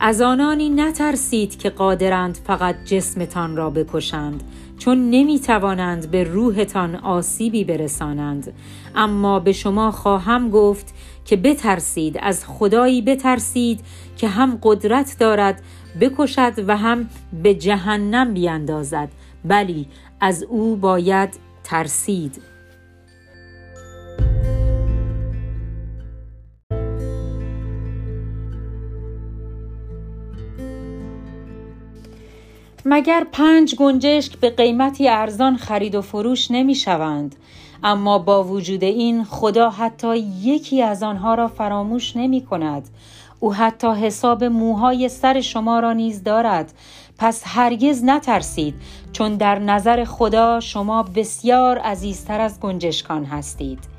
از 0.06 0.20
آنانی 0.20 0.70
نترسید 0.70 1.58
که 1.58 1.70
قادرند 1.70 2.38
فقط 2.46 2.84
جسمتان 2.84 3.56
را 3.56 3.70
بکشند 3.70 4.42
چون 4.78 5.11
نمی 5.11 5.40
توانند 5.40 6.11
به 6.11 6.25
روحتان 6.25 6.96
آسیبی 6.96 7.64
برسانند. 7.64 8.52
اما 8.94 9.40
به 9.40 9.52
شما 9.52 9.90
خواهم 9.90 10.50
گفت 10.50 10.94
که 11.25 11.37
بترسید 11.37 12.18
از 12.23 12.44
خدایی 12.46 13.02
بترسید 13.02 13.80
که 14.16 14.28
هم 14.28 14.58
قدرت 14.62 15.16
دارد 15.20 15.62
بکشد 16.00 16.52
و 16.68 16.76
هم 16.76 17.08
به 17.42 17.54
جهنم 17.54 18.34
بیاندازد 18.34 19.08
بلی 19.44 19.87
از 20.20 20.42
او 20.42 20.76
باید 20.76 21.34
ترسید. 21.62 22.53
مگر 32.84 33.26
پنج 33.32 33.74
گنجشک 33.74 34.38
به 34.38 34.50
قیمتی 34.50 35.08
ارزان 35.08 35.56
خرید 35.56 35.94
و 35.94 36.02
فروش 36.02 36.50
نمی 36.50 36.74
شوند 36.74 37.36
اما 37.82 38.18
با 38.18 38.44
وجود 38.44 38.84
این 38.84 39.24
خدا 39.24 39.70
حتی 39.70 40.18
یکی 40.42 40.82
از 40.82 41.02
آنها 41.02 41.34
را 41.34 41.48
فراموش 41.48 42.16
نمی 42.16 42.40
کند 42.40 42.88
او 43.40 43.54
حتی 43.54 43.88
حساب 43.88 44.44
موهای 44.44 45.08
سر 45.08 45.40
شما 45.40 45.80
را 45.80 45.92
نیز 45.92 46.22
دارد. 46.22 46.72
پس 47.18 47.42
هرگز 47.46 48.04
نترسید 48.04 48.74
چون 49.12 49.36
در 49.36 49.58
نظر 49.58 50.04
خدا 50.04 50.60
شما 50.60 51.02
بسیار 51.02 51.78
عزیزتر 51.78 52.40
از 52.40 52.60
گنجشکان 52.60 53.24
هستید. 53.24 53.93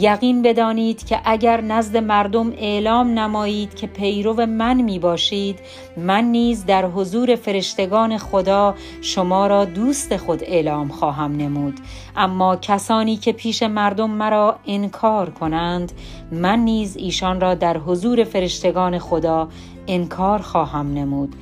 یقین 0.00 0.42
بدانید 0.42 1.06
که 1.06 1.20
اگر 1.24 1.60
نزد 1.60 1.96
مردم 1.96 2.52
اعلام 2.52 3.18
نمایید 3.18 3.74
که 3.74 3.86
پیرو 3.86 4.46
من 4.46 4.80
می 4.80 4.98
باشید 4.98 5.58
من 5.96 6.24
نیز 6.24 6.66
در 6.66 6.86
حضور 6.86 7.34
فرشتگان 7.34 8.18
خدا 8.18 8.74
شما 9.00 9.46
را 9.46 9.64
دوست 9.64 10.16
خود 10.16 10.42
اعلام 10.42 10.88
خواهم 10.88 11.36
نمود. 11.36 11.80
اما 12.16 12.56
کسانی 12.56 13.16
که 13.16 13.32
پیش 13.32 13.62
مردم 13.62 14.10
مرا 14.10 14.58
انکار 14.66 15.30
کنند 15.30 15.92
من 16.32 16.58
نیز 16.58 16.96
ایشان 16.96 17.40
را 17.40 17.54
در 17.54 17.78
حضور 17.78 18.24
فرشتگان 18.24 18.98
خدا 18.98 19.48
انکار 19.88 20.42
خواهم 20.42 20.94
نمود. 20.94 21.34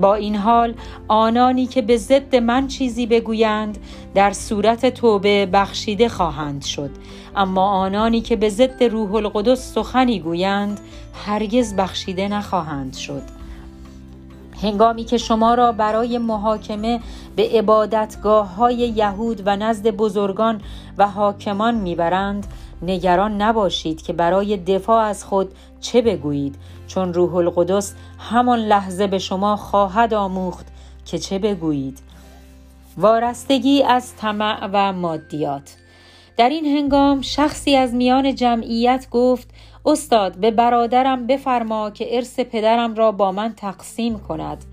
با 0.00 0.14
این 0.14 0.36
حال 0.36 0.74
آنانی 1.08 1.66
که 1.66 1.82
به 1.82 1.96
ضد 1.96 2.36
من 2.36 2.66
چیزی 2.66 3.06
بگویند 3.06 3.78
در 4.14 4.32
صورت 4.32 4.86
توبه 4.86 5.46
بخشیده 5.46 6.08
خواهند 6.08 6.64
شد. 6.64 6.90
اما 7.38 7.70
آنانی 7.70 8.20
که 8.20 8.36
به 8.36 8.48
ضد 8.48 8.82
روح 8.82 9.14
القدس 9.14 9.74
سخنی 9.74 10.20
گویند 10.20 10.80
هرگز 11.26 11.74
بخشیده 11.74 12.28
نخواهند 12.28 12.94
شد. 12.94 13.22
هنگامی 14.62 15.04
که 15.04 15.18
شما 15.18 15.54
را 15.54 15.72
برای 15.72 16.18
محاکمه 16.18 17.00
به 17.36 17.48
عبادتگاه 17.52 18.54
های 18.54 18.74
یهود 18.74 19.42
و 19.46 19.56
نزد 19.56 19.88
بزرگان 19.88 20.60
و 20.98 21.08
حاکمان 21.08 21.74
می‌برند 21.74 22.46
نگران 22.82 23.42
نباشید 23.42 24.02
که 24.02 24.12
برای 24.12 24.56
دفاع 24.56 25.02
از 25.02 25.24
خود 25.24 25.54
چه 25.80 26.02
بگویید 26.02 26.56
چون 26.86 27.14
روح 27.14 27.34
القدس 27.34 27.94
همان 28.18 28.58
لحظه 28.58 29.06
به 29.06 29.18
شما 29.18 29.56
خواهد 29.56 30.14
آموخت 30.14 30.66
که 31.04 31.18
چه 31.18 31.38
بگویید. 31.38 31.98
وارستگی 32.96 33.82
از 33.82 34.16
طمع 34.16 34.68
و 34.72 34.92
مادیات 34.92 35.76
در 36.38 36.48
این 36.48 36.64
هنگام 36.64 37.22
شخصی 37.22 37.76
از 37.76 37.94
میان 37.94 38.34
جمعیت 38.34 39.06
گفت 39.10 39.48
استاد 39.86 40.36
به 40.36 40.50
برادرم 40.50 41.26
بفرما 41.26 41.90
که 41.90 42.16
ارث 42.16 42.40
پدرم 42.40 42.94
را 42.94 43.12
با 43.12 43.32
من 43.32 43.54
تقسیم 43.54 44.18
کند. 44.18 44.64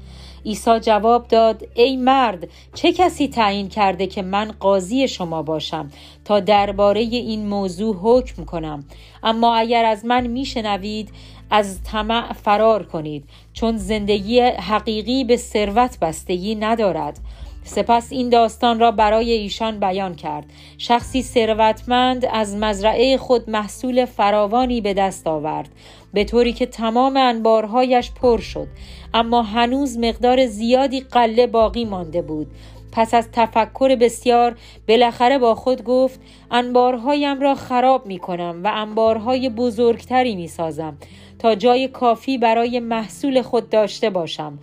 عیسی 0.46 0.80
جواب 0.80 1.28
داد 1.28 1.68
ای 1.76 1.98
مرد 1.98 2.48
چه 2.74 2.94
کسی 2.94 3.28
تعیین 3.28 3.70
کرده 3.70 4.08
که 4.08 4.22
من 4.22 4.52
قاضی 4.60 5.08
شما 5.08 5.42
باشم 5.42 5.92
تا 6.26 6.40
درباره 6.40 7.02
این 7.02 7.48
موضوع 7.48 7.96
حکم 8.02 8.46
کنم؟ 8.46 8.84
اما 9.24 9.56
اگر 9.56 9.86
از 9.86 10.06
من 10.06 10.28
میشنوید 10.28 11.10
از 11.50 11.84
طمع 11.84 12.34
فرار 12.34 12.84
کنید 12.84 13.24
چون 13.54 13.78
زندگی 13.78 14.40
حقیقی 14.40 15.24
به 15.24 15.38
ثروت 15.38 16.00
بستگی 16.00 16.56
ندارد. 16.56 17.20
سپس 17.66 18.12
این 18.12 18.30
داستان 18.30 18.80
را 18.80 18.92
برای 18.92 19.32
ایشان 19.32 19.80
بیان 19.80 20.16
کرد. 20.16 20.46
شخصی 20.78 21.22
ثروتمند 21.22 22.26
از 22.32 22.56
مزرعه 22.56 23.18
خود 23.18 23.50
محصول 23.50 24.06
فراوانی 24.06 24.82
به 24.82 24.94
دست 24.94 25.28
آورد 25.28 25.70
به 26.14 26.24
طوری 26.24 26.54
که 26.54 26.66
تمام 26.66 27.18
انبارهایش 27.18 28.12
پر 28.12 28.38
شد. 28.38 28.68
اما 29.14 29.42
هنوز 29.42 29.98
مقدار 29.98 30.46
زیادی 30.46 31.00
قله 31.00 31.48
باقی 31.48 31.86
مانده 31.86 32.22
بود. 32.22 32.48
پس 32.92 33.14
از 33.14 33.30
تفکر 33.32 33.96
بسیار 33.96 34.56
بالاخره 34.88 35.38
با 35.38 35.56
خود 35.56 35.84
گفت 35.84 36.20
انبارهایم 36.52 37.42
را 37.42 37.56
خراب 37.56 38.06
می 38.06 38.20
کنم 38.20 38.62
و 38.64 38.72
انبارهای 38.74 39.50
بزرگتری 39.50 40.36
می 40.36 40.48
سازم 40.48 40.98
تا 41.40 41.56
جای 41.56 41.88
کافی 41.88 42.38
برای 42.38 42.80
محصول 42.80 43.42
خود 43.42 43.70
داشته 43.70 44.10
باشم. 44.10 44.60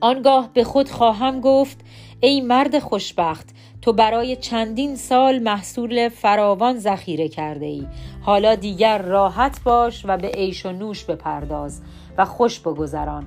آنگاه 0.00 0.50
به 0.54 0.64
خود 0.64 0.88
خواهم 0.88 1.40
گفت 1.40 1.80
ای 2.20 2.40
مرد 2.40 2.78
خوشبخت 2.78 3.48
تو 3.82 3.92
برای 3.92 4.36
چندین 4.36 4.96
سال 4.96 5.38
محصول 5.38 6.08
فراوان 6.08 6.78
ذخیره 6.78 7.28
کرده 7.28 7.66
ای. 7.66 7.86
حالا 8.22 8.54
دیگر 8.54 9.02
راحت 9.02 9.62
باش 9.64 10.02
و 10.04 10.16
به 10.16 10.28
عیش 10.28 10.66
و 10.66 10.72
نوش 10.72 11.04
بپرداز 11.04 11.82
و 12.18 12.24
خوش 12.24 12.60
بگذران. 12.60 13.26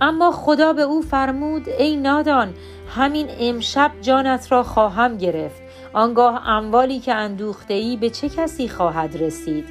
اما 0.00 0.30
خدا 0.30 0.72
به 0.72 0.82
او 0.82 1.02
فرمود 1.02 1.68
ای 1.68 1.96
نادان 1.96 2.54
همین 2.88 3.26
امشب 3.40 3.90
جانت 4.00 4.52
را 4.52 4.62
خواهم 4.62 5.16
گرفت. 5.16 5.62
آنگاه 5.92 6.48
اموالی 6.48 6.98
که 6.98 7.14
اندوخته 7.14 7.74
ای 7.74 7.96
به 7.96 8.10
چه 8.10 8.28
کسی 8.28 8.68
خواهد 8.68 9.22
رسید؟ 9.22 9.64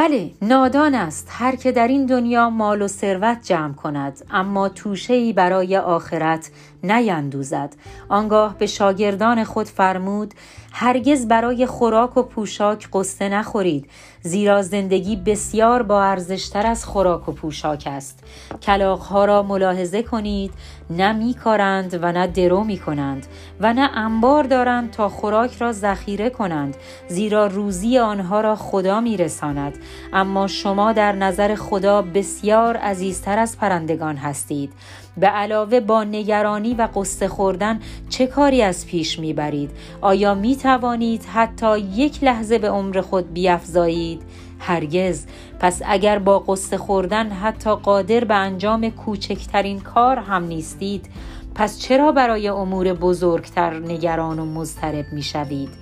بله 0.00 0.30
نادان 0.42 0.94
است. 0.94 1.28
هر 1.30 1.56
که 1.56 1.72
در 1.72 1.88
این 1.88 2.06
دنیا 2.06 2.50
مال 2.50 2.82
و 2.82 2.88
ثروت 2.88 3.38
جمع 3.42 3.74
کند 3.74 4.24
اما 4.30 4.68
توشه 4.68 5.14
ای 5.14 5.32
برای 5.32 5.76
آخرت 5.76 6.50
نیندوزد. 6.84 7.74
آنگاه 8.08 8.58
به 8.58 8.66
شاگردان 8.66 9.44
خود 9.44 9.66
فرمود 9.66 10.34
هرگز 10.72 11.28
برای 11.28 11.66
خوراک 11.66 12.16
و 12.16 12.22
پوشاک 12.22 12.88
قصه 12.92 13.28
نخورید 13.28 13.90
زیرا 14.22 14.62
زندگی 14.62 15.16
بسیار 15.16 15.82
با 15.82 16.02
ارزشتر 16.02 16.66
از 16.66 16.84
خوراک 16.84 17.28
و 17.28 17.32
پوشاک 17.32 17.88
است. 17.90 18.24
کلاقها 18.62 19.24
را 19.24 19.42
ملاحظه 19.42 20.02
کنید 20.02 20.52
نه 20.90 21.12
میکارند 21.12 21.98
و 22.02 22.12
نه 22.12 22.26
درو 22.26 22.64
می 22.64 22.78
کنند 22.78 23.26
و 23.60 23.72
نه 23.72 23.90
انبار 23.96 24.44
دارند 24.44 24.90
تا 24.90 25.08
خوراک 25.08 25.56
را 25.56 25.72
ذخیره 25.72 26.30
کنند 26.30 26.76
زیرا 27.08 27.46
روزی 27.46 27.98
آنها 27.98 28.40
را 28.40 28.56
خدا 28.56 29.00
میرساند. 29.00 29.78
اما 30.12 30.46
شما 30.46 30.92
در 30.92 31.12
نظر 31.12 31.54
خدا 31.54 32.02
بسیار 32.02 32.76
عزیزتر 32.76 33.38
از 33.38 33.58
پرندگان 33.58 34.16
هستید. 34.16 34.72
به 35.16 35.26
علاوه 35.26 35.80
با 35.80 36.04
نگرانی 36.04 36.74
و 36.74 36.88
قصه 36.94 37.28
خوردن 37.28 37.80
چه 38.08 38.26
کاری 38.26 38.62
از 38.62 38.86
پیش 38.86 39.18
می‌برید؟ 39.18 39.70
آیا 40.00 40.34
می 40.34 40.56
توانید 40.56 41.24
حتی 41.24 41.78
یک 41.78 42.24
لحظه 42.24 42.58
به 42.58 42.70
عمر 42.70 43.00
خود 43.00 43.32
بیافزایید؟ 43.32 44.22
هرگز. 44.58 45.26
پس 45.60 45.82
اگر 45.84 46.18
با 46.18 46.38
قصه 46.38 46.78
خوردن 46.78 47.28
حتی 47.28 47.70
قادر 47.70 48.24
به 48.24 48.34
انجام 48.34 48.90
کوچکترین 48.90 49.80
کار 49.80 50.16
هم 50.16 50.44
نیستید 50.44 51.06
پس 51.54 51.78
چرا 51.78 52.12
برای 52.12 52.48
امور 52.48 52.92
بزرگتر 52.92 53.78
نگران 53.78 54.38
و 54.38 54.44
مضطرب 54.44 55.04
می 55.12 55.22
شوید؟ 55.22 55.79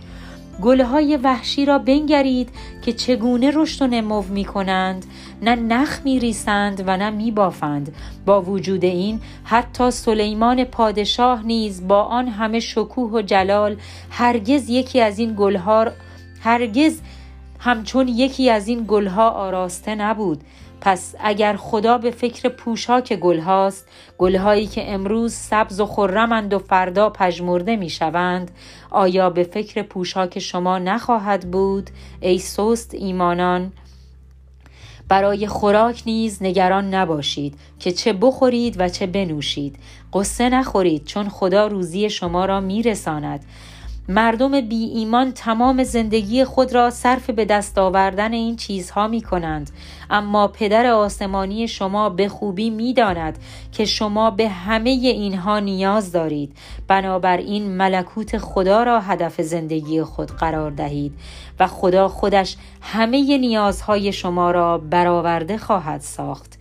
گلهای 0.62 1.16
وحشی 1.16 1.64
را 1.64 1.79
بنگرید 1.79 2.49
که 2.83 2.92
چگونه 2.92 3.51
رشد 3.55 3.83
و 3.83 3.87
نمو 3.87 4.23
می 4.23 4.44
کنند 4.44 5.07
نه 5.42 5.55
نخ 5.55 6.01
می 6.05 6.21
ریسند 6.21 6.85
و 6.87 6.97
نه 6.97 7.11
می 7.11 7.31
بافند 7.31 7.94
با 8.27 8.42
وجود 8.42 8.85
این 8.85 9.21
حتی 9.44 9.90
سلیمان 9.90 10.64
پادشاه 10.64 11.47
نیز 11.47 11.88
با 11.88 12.03
آن 12.03 12.29
همه 12.29 12.61
شکوه 12.61 13.11
و 13.12 13.23
جلال 13.23 13.77
هرگز 14.11 14.71
یکی 14.71 15.01
از 15.01 15.18
این 15.18 15.35
گلها 15.38 15.87
هرگز 16.40 17.01
همچون 17.59 18.09
یکی 18.09 18.51
از 18.51 18.68
این 18.68 18.85
گلها 18.88 19.31
آراسته 19.31 19.94
نبود. 19.94 20.40
پس 20.81 21.14
اگر 21.21 21.57
خدا 21.57 21.99
به 21.99 22.11
فکر 22.11 22.49
پوشاک 22.49 23.12
گل 23.12 23.38
هاست 23.38 23.88
گلهایی 24.19 24.67
که 24.67 24.93
امروز 24.93 25.35
سبز 25.35 25.81
و 25.81 25.87
خرمند 25.87 26.55
و 26.55 26.59
فردا 26.59 27.11
پژمرده 27.11 27.77
می 27.77 27.91
شوند 27.91 28.51
آیا 28.91 29.31
به 29.31 29.45
فکر 29.45 29.83
پوشاک 29.83 30.38
شما 30.38 30.79
نخواهد 30.79 31.51
بود؟ 31.51 31.91
ای 32.21 32.38
سست 32.38 32.95
ایمانان 32.95 33.73
برای 35.09 35.47
خوراک 35.47 36.03
نیز 36.07 36.43
نگران 36.43 36.95
نباشید 36.95 37.59
که 37.81 37.93
چه 37.93 38.12
بخورید 38.12 38.77
و 38.79 38.88
چه 38.88 39.07
بنوشید. 39.07 39.77
قصه 40.12 40.49
نخورید 40.49 41.05
چون 41.05 41.29
خدا 41.29 41.67
روزی 41.67 42.11
شما 42.11 42.45
را 42.45 42.61
میرساند. 42.61 43.45
مردم 44.11 44.61
بی 44.61 44.85
ایمان 44.85 45.33
تمام 45.33 45.85
زندگی 45.85 46.44
خود 46.44 46.75
را 46.75 46.90
صرف 46.90 47.31
به 47.31 47.44
دست 47.44 47.79
آوردن 47.79 48.33
این 48.33 48.57
چیزها 48.57 49.09
می 49.09 49.21
کنند. 49.21 49.71
اما 50.11 50.49
پدر 50.49 50.87
آسمانی 50.87 51.68
شما 51.68 52.09
به 52.09 52.29
خوبی 52.29 52.71
می 52.71 52.94
داند 52.94 53.38
که 53.73 53.85
شما 53.85 54.31
به 54.31 54.49
همه 54.49 54.90
اینها 54.90 55.59
نیاز 55.59 56.12
دارید. 56.12 56.57
بنابراین 56.88 57.77
ملکوت 57.77 58.38
خدا 58.38 58.83
را 58.83 59.01
هدف 59.01 59.40
زندگی 59.40 60.03
خود 60.03 60.31
قرار 60.31 60.71
دهید 60.71 61.12
و 61.61 61.66
خدا 61.66 62.09
خودش 62.09 62.57
همه 62.81 63.38
نیازهای 63.38 64.12
شما 64.12 64.51
را 64.51 64.79
برآورده 64.79 65.59
خواهد 65.59 66.01
ساخت. 66.01 66.58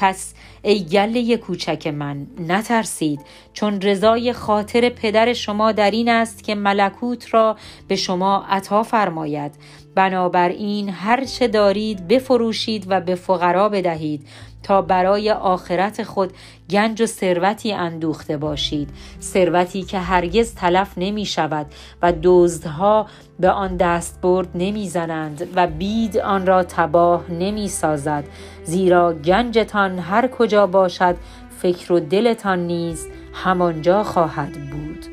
پس 0.00 0.34
ای 0.62 0.84
گله 0.84 1.36
کوچک 1.36 1.86
من 1.86 2.26
نترسید 2.48 3.20
چون 3.52 3.80
رضای 3.80 4.32
خاطر 4.32 4.88
پدر 4.88 5.32
شما 5.32 5.72
در 5.72 5.90
این 5.90 6.08
است 6.08 6.44
که 6.44 6.54
ملکوت 6.54 7.34
را 7.34 7.56
به 7.88 7.96
شما 7.96 8.44
عطا 8.48 8.82
فرماید. 8.82 9.52
بنابراین 9.94 10.88
هر 10.88 11.24
چه 11.24 11.48
دارید 11.48 12.08
بفروشید 12.08 12.86
و 12.88 13.00
به 13.00 13.14
فقرا 13.14 13.68
بدهید 13.68 14.26
تا 14.62 14.82
برای 14.82 15.30
آخرت 15.30 16.02
خود 16.02 16.32
گنج 16.70 17.02
و 17.02 17.06
ثروتی 17.06 17.72
اندوخته 17.72 18.36
باشید. 18.36 18.90
ثروتی 19.20 19.82
که 19.82 19.98
هرگز 19.98 20.54
تلف 20.54 20.92
نمی 20.96 21.26
شود 21.26 21.66
و 22.02 22.12
دزدها 22.22 23.06
به 23.40 23.50
آن 23.50 23.76
دست 23.76 24.20
برد 24.20 24.48
نمی 24.54 24.88
زنند 24.88 25.48
و 25.54 25.66
بید 25.66 26.18
آن 26.18 26.46
را 26.46 26.62
تباه 26.62 27.30
نمی 27.30 27.68
سازد. 27.68 28.24
زیرا 28.68 29.12
گنجتان 29.12 29.98
هر 29.98 30.26
کجا 30.28 30.66
باشد 30.66 31.16
فکر 31.58 31.92
و 31.92 32.00
دلتان 32.00 32.58
نیز 32.58 33.08
همانجا 33.32 34.02
خواهد 34.02 34.52
بود. 34.52 35.06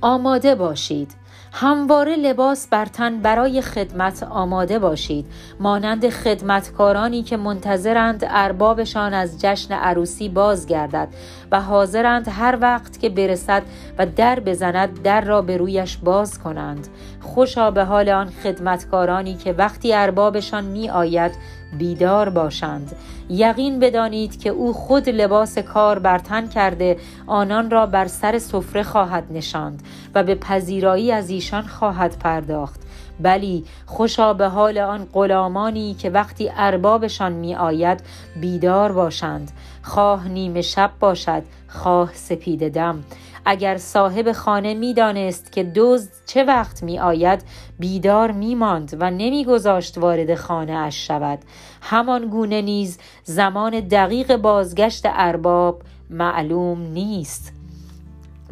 آماده 0.00 0.54
باشید. 0.54 1.14
همواره 1.52 2.16
لباس 2.16 2.68
بر 2.68 2.86
تن 2.86 3.18
برای 3.20 3.62
خدمت 3.62 4.22
آماده 4.22 4.78
باشید. 4.78 5.26
مانند 5.60 6.08
خدمتکارانی 6.08 7.22
که 7.22 7.36
منتظرند 7.36 8.24
اربابشان 8.28 9.14
از 9.14 9.40
جشن 9.40 9.74
عروسی 9.74 10.28
بازگردد 10.28 11.08
و 11.52 11.60
حاضرند 11.60 12.28
هر 12.28 12.58
وقت 12.60 13.00
که 13.00 13.08
برسد 13.08 13.62
و 13.98 14.06
در 14.06 14.40
بزند 14.40 15.02
در 15.02 15.20
را 15.20 15.42
به 15.42 15.56
رویش 15.56 15.96
باز 15.96 16.38
کنند. 16.38 16.88
خوشا 17.20 17.70
به 17.70 17.84
حال 17.84 18.08
آن 18.08 18.30
خدمتکارانی 18.42 19.34
که 19.34 19.52
وقتی 19.52 19.94
اربابشان 19.94 20.64
می 20.64 20.90
آید 20.90 21.32
بیدار 21.78 22.28
باشند. 22.28 22.96
یقین 23.28 23.78
بدانید 23.78 24.40
که 24.40 24.50
او 24.50 24.72
خود 24.72 25.08
لباس 25.08 25.58
کار 25.58 25.98
بر 25.98 26.18
تن 26.18 26.48
کرده 26.48 26.96
آنان 27.26 27.70
را 27.70 27.86
بر 27.86 28.06
سر 28.06 28.38
سفره 28.38 28.82
خواهد 28.82 29.24
نشاند 29.30 29.82
و 30.14 30.24
به 30.24 30.34
پذیرایی 30.34 31.12
از 31.12 31.30
ایشان 31.30 31.62
خواهد 31.62 32.18
پرداخت. 32.18 32.80
بلی 33.20 33.64
خوشا 33.86 34.34
به 34.34 34.48
حال 34.48 34.78
آن 34.78 35.06
غلامانی 35.12 35.94
که 35.94 36.10
وقتی 36.10 36.50
اربابشان 36.56 37.32
می 37.32 37.54
آید 37.54 38.00
بیدار 38.40 38.92
باشند. 38.92 39.50
خواه 39.82 40.28
نیمه 40.28 40.62
شب 40.62 40.90
باشد 41.00 41.42
خواه 41.68 42.10
سپید 42.14 42.68
دم. 42.74 43.04
اگر 43.44 43.76
صاحب 43.76 44.32
خانه 44.32 44.74
می‌دانست 44.74 45.52
که 45.52 45.72
دزد 45.76 46.10
چه 46.26 46.44
وقت 46.44 46.82
می 46.82 46.98
آید 46.98 47.42
بیدار 47.78 48.30
می 48.30 48.54
ماند 48.54 48.96
و 49.00 49.10
نمیگذاشت 49.10 49.98
وارد 49.98 50.34
خانه 50.34 50.72
اش 50.72 51.06
شود. 51.06 51.38
همان 51.80 52.26
گونه 52.26 52.62
نیز 52.62 52.98
زمان 53.24 53.80
دقیق 53.80 54.36
بازگشت 54.36 55.02
ارباب 55.04 55.82
معلوم 56.10 56.80
نیست. 56.80 57.52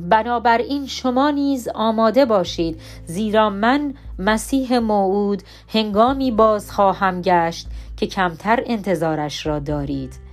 بنابراین 0.00 0.86
شما 0.86 1.30
نیز 1.30 1.68
آماده 1.74 2.24
باشید 2.24 2.80
زیرا 3.06 3.50
من 3.50 3.94
مسیح 4.18 4.78
موعود 4.78 5.42
هنگامی 5.68 6.30
باز 6.30 6.70
خواهم 6.70 7.22
گشت 7.22 7.66
که 7.96 8.06
کمتر 8.06 8.62
انتظارش 8.66 9.46
را 9.46 9.58
دارید. 9.58 10.27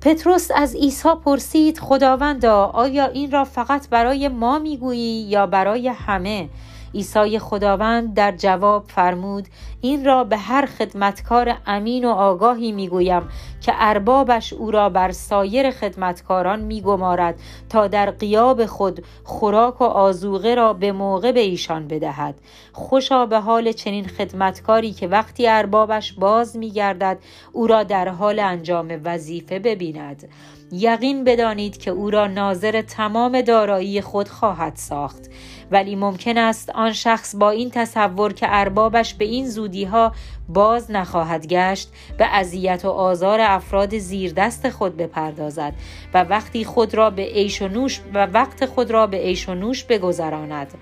پتروس 0.00 0.48
از 0.54 0.74
عیسی 0.74 1.08
پرسید 1.24 1.78
خداوندا 1.78 2.64
آیا 2.64 3.06
این 3.06 3.30
را 3.30 3.44
فقط 3.44 3.88
برای 3.88 4.28
ما 4.28 4.58
می‌گویی 4.58 5.22
یا 5.22 5.46
برای 5.46 5.88
همه؟ 5.88 6.48
عیسی 6.94 7.38
خداوند 7.38 8.14
در 8.14 8.32
جواب 8.36 8.84
فرمود 8.88 9.48
این 9.80 10.04
را 10.04 10.24
به 10.24 10.36
هر 10.36 10.66
خدمتکار 10.66 11.56
امین 11.66 12.04
و 12.04 12.08
آگاهی 12.08 12.72
می‌گویم 12.72 13.22
که 13.60 13.72
اربابش 13.76 14.52
او 14.52 14.70
را 14.70 14.88
بر 14.88 15.12
سایر 15.12 15.70
خدمتکاران 15.70 16.60
میگمارد 16.60 17.40
تا 17.68 17.86
در 17.86 18.10
قیاب 18.10 18.66
خود 18.66 19.04
خوراک 19.24 19.80
و 19.80 19.84
آزوغه 19.84 20.54
را 20.54 20.72
به 20.72 20.92
موقع 20.92 21.32
به 21.32 21.40
ایشان 21.40 21.88
بدهد. 21.88 22.34
خوشا 22.72 23.26
به 23.26 23.40
حال 23.40 23.72
چنین 23.72 24.06
خدمتکاری 24.06 24.92
که 24.92 25.08
وقتی 25.08 25.48
اربابش 25.48 26.12
باز 26.12 26.56
میگردد 26.56 27.18
او 27.52 27.66
را 27.66 27.82
در 27.82 28.08
حال 28.08 28.38
انجام 28.38 29.00
وظیفه 29.04 29.58
ببیند. 29.58 30.28
یقین 30.72 31.24
بدانید 31.24 31.76
که 31.76 31.90
او 31.90 32.10
را 32.10 32.26
ناظر 32.26 32.82
تمام 32.82 33.40
دارایی 33.40 34.00
خود 34.00 34.28
خواهد 34.28 34.76
ساخت. 34.76 35.30
ولی 35.70 35.96
ممکن 35.96 36.38
است 36.38 36.70
آن 36.70 36.92
شخص 36.92 37.36
با 37.36 37.50
این 37.50 37.70
تصور 37.70 38.32
که 38.32 38.46
اربابش 38.48 39.14
به 39.14 39.24
این 39.24 39.48
زودی 39.48 39.84
ها 39.84 40.12
باز 40.48 40.90
نخواهد 40.90 41.46
گشت 41.46 41.88
به 42.18 42.26
اذیت 42.26 42.84
و 42.84 42.88
آزار 42.88 43.40
افراد 43.40 43.98
زیر 43.98 44.32
دست 44.32 44.70
خود 44.70 44.96
بپردازد 44.96 45.74
و 46.14 46.24
وقتی 46.24 46.64
خود 46.64 46.94
را 46.94 47.10
به 47.10 47.22
عیش 47.22 47.62
و 47.62 47.68
نوش 47.68 48.00
و 48.14 48.26
وقت 48.26 48.66
خود 48.66 48.90
را 48.90 49.06
به 49.06 49.16
عیش 49.16 49.48
و 49.48 49.54
نوش 49.54 49.84
بگذراند. 49.84 50.74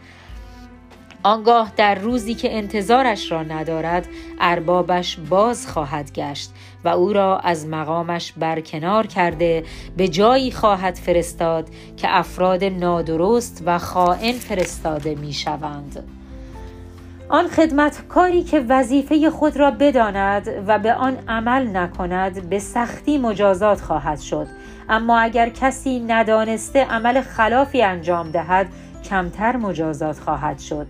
آنگاه 1.27 1.73
در 1.77 1.95
روزی 1.95 2.35
که 2.35 2.57
انتظارش 2.57 3.33
را 3.33 3.43
ندارد 3.43 4.07
اربابش 4.41 5.19
باز 5.31 5.67
خواهد 5.67 6.13
گشت 6.13 6.51
و 6.85 6.89
او 6.89 7.13
را 7.13 7.39
از 7.39 7.67
مقامش 7.67 8.33
برکنار 8.33 9.07
کرده 9.07 9.65
به 9.97 10.09
جایی 10.09 10.51
خواهد 10.51 10.95
فرستاد 10.95 11.69
که 11.97 12.17
افراد 12.17 12.65
نادرست 12.65 13.63
و 13.67 13.79
خائن 13.79 14.33
فرستاده 14.33 15.15
می 15.15 15.33
شوند. 15.33 16.05
آن 17.29 17.49
خدمتکاری 17.49 18.43
که 18.43 18.61
وظیفه 18.69 19.31
خود 19.31 19.57
را 19.57 19.71
بداند 19.71 20.65
و 20.67 20.79
به 20.79 20.95
آن 20.95 21.17
عمل 21.29 21.77
نکند 21.77 22.49
به 22.49 22.59
سختی 22.59 23.19
مجازات 23.19 23.81
خواهد 23.81 24.21
شد 24.21 24.47
اما 24.89 25.19
اگر 25.19 25.49
کسی 25.49 26.01
ندانسته 26.01 26.85
عمل 26.85 27.21
خلافی 27.21 27.83
انجام 27.83 28.31
دهد 28.31 28.67
کمتر 29.09 29.57
مجازات 29.57 30.19
خواهد 30.19 30.59
شد. 30.59 30.87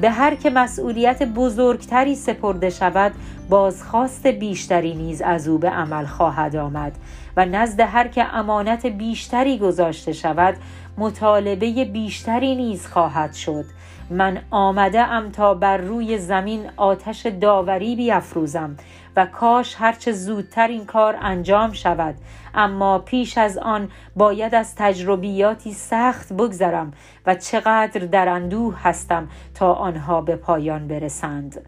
به 0.00 0.10
هر 0.10 0.34
که 0.34 0.50
مسئولیت 0.50 1.22
بزرگتری 1.22 2.14
سپرده 2.14 2.70
شود 2.70 3.12
بازخواست 3.48 4.26
بیشتری 4.26 4.94
نیز 4.94 5.22
از 5.22 5.48
او 5.48 5.58
به 5.58 5.70
عمل 5.70 6.06
خواهد 6.06 6.56
آمد 6.56 6.92
و 7.36 7.44
نزد 7.44 7.80
هر 7.80 8.08
که 8.08 8.34
امانت 8.34 8.86
بیشتری 8.86 9.58
گذاشته 9.58 10.12
شود 10.12 10.56
مطالبه 10.98 11.84
بیشتری 11.84 12.54
نیز 12.54 12.86
خواهد 12.86 13.32
شد. 13.32 13.64
من 14.10 14.38
آمده 14.50 15.00
ام 15.00 15.30
تا 15.30 15.54
بر 15.54 15.76
روی 15.76 16.18
زمین 16.18 16.70
آتش 16.76 17.26
داوری 17.26 17.96
بیافروزم 17.96 18.76
و 19.16 19.26
کاش 19.26 19.74
هرچه 19.78 20.12
زودتر 20.12 20.68
این 20.68 20.86
کار 20.86 21.16
انجام 21.20 21.72
شود. 21.72 22.14
اما 22.54 22.98
پیش 22.98 23.38
از 23.38 23.58
آن 23.58 23.88
باید 24.16 24.54
از 24.54 24.74
تجربیاتی 24.74 25.72
سخت 25.72 26.32
بگذرم 26.32 26.92
و 27.26 27.34
چقدر 27.34 28.06
در 28.06 28.28
اندوه 28.28 28.82
هستم 28.82 29.28
تا 29.54 29.72
آنها 29.72 30.20
به 30.20 30.36
پایان 30.36 30.88
برسند. 30.88 31.66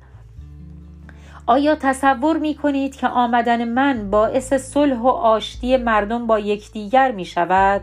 آیا 1.47 1.75
تصور 1.75 2.37
می 2.37 2.55
کنید 2.55 2.97
که 2.97 3.09
آمدن 3.09 3.69
من 3.69 4.11
باعث 4.11 4.55
صلح 4.55 4.99
و 4.99 5.09
آشتی 5.09 5.77
مردم 5.77 6.27
با 6.27 6.39
یکدیگر 6.39 7.13
می 7.13 7.25
شود؟ 7.25 7.81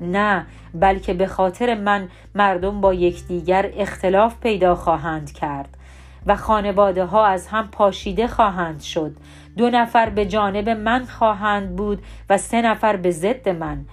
نه 0.00 0.46
بلکه 0.74 1.14
به 1.14 1.26
خاطر 1.26 1.74
من 1.74 2.08
مردم 2.34 2.80
با 2.80 2.94
یکدیگر 2.94 3.72
اختلاف 3.76 4.40
پیدا 4.40 4.74
خواهند 4.74 5.32
کرد. 5.32 5.76
و 6.26 6.36
خانواده 6.36 7.04
ها 7.04 7.26
از 7.26 7.46
هم 7.46 7.68
پاشیده 7.68 8.26
خواهند 8.26 8.80
شد. 8.80 9.16
دو 9.56 9.70
نفر 9.70 10.10
به 10.10 10.26
جانب 10.26 10.68
من 10.68 11.04
خواهند 11.04 11.76
بود 11.76 12.02
و 12.30 12.38
سه 12.38 12.62
نفر 12.62 12.96
به 12.96 13.10
ضد 13.10 13.48
من. 13.48 13.84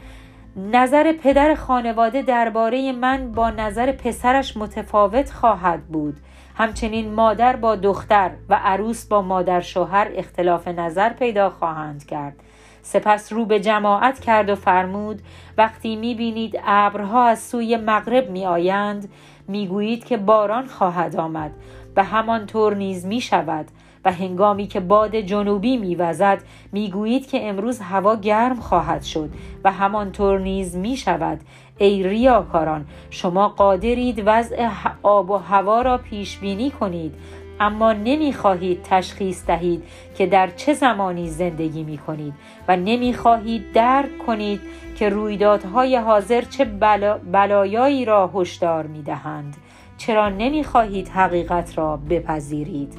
نظر 0.55 1.13
پدر 1.13 1.55
خانواده 1.55 2.21
درباره 2.21 2.91
من 2.91 3.31
با 3.31 3.49
نظر 3.49 3.91
پسرش 3.91 4.57
متفاوت 4.57 5.31
خواهد 5.31 5.87
بود. 5.87 6.17
همچنین 6.55 7.13
مادر 7.13 7.55
با 7.55 7.75
دختر 7.75 8.31
و 8.49 8.59
عروس 8.63 9.05
با 9.05 9.21
مادر 9.21 9.61
شوهر 9.61 10.07
اختلاف 10.15 10.67
نظر 10.67 11.09
پیدا 11.09 11.49
خواهند 11.49 12.05
کرد. 12.05 12.35
سپس 12.81 13.33
رو 13.33 13.45
به 13.45 13.59
جماعت 13.59 14.19
کرد 14.19 14.49
و 14.49 14.55
فرمود 14.55 15.21
وقتی 15.57 15.95
می 15.95 16.15
بینید 16.15 16.59
ابرها 16.65 17.25
از 17.25 17.39
سوی 17.39 17.77
مغرب 17.77 18.29
می 18.29 18.45
آیند 18.45 19.09
می 19.47 19.67
گویید 19.67 20.05
که 20.05 20.17
باران 20.17 20.67
خواهد 20.67 21.15
آمد. 21.15 21.51
و 21.99 22.03
همانطور 22.03 22.75
نیز 22.75 23.05
می 23.05 23.21
شود 23.21 23.65
و 24.05 24.11
هنگامی 24.11 24.67
که 24.67 24.79
باد 24.79 25.15
جنوبی 25.15 25.77
میوزد 25.77 26.41
می‌گویید 26.71 27.27
که 27.27 27.49
امروز 27.49 27.79
هوا 27.79 28.15
گرم 28.15 28.59
خواهد 28.59 29.03
شد 29.03 29.29
و 29.63 29.71
همانطور 29.71 30.39
نیز 30.39 30.75
می 30.75 30.97
شود 30.97 31.39
ای 31.77 32.03
ریاکاران 32.03 32.85
شما 33.09 33.49
قادرید 33.49 34.23
وضع 34.25 34.69
آب 35.03 35.29
و 35.29 35.37
هوا 35.37 35.81
را 35.81 35.97
پیش 35.97 36.37
بینی 36.37 36.71
کنید 36.71 37.13
اما 37.59 37.93
نمی‌خواهید 37.93 38.79
تشخیص 38.83 39.45
دهید 39.45 39.83
که 40.17 40.25
در 40.25 40.47
چه 40.47 40.73
زمانی 40.73 41.29
زندگی 41.29 41.83
می 41.83 41.97
کنید 41.97 42.33
و 42.67 42.75
نمی‌خواهید 42.75 43.71
درک 43.71 44.17
کنید 44.27 44.61
که 44.95 45.09
رویدادهای 45.09 45.95
حاضر 45.95 46.41
چه 46.41 46.65
بلا... 46.65 47.17
بلایایی 47.17 48.05
را 48.05 48.31
هشدار 48.35 48.87
می 48.87 49.03
دهند 49.03 49.57
چرا 49.99 50.29
نمی‌خواهید 50.29 51.09
حقیقت 51.09 51.77
را 51.77 51.97
بپذیرید؟ 51.97 52.93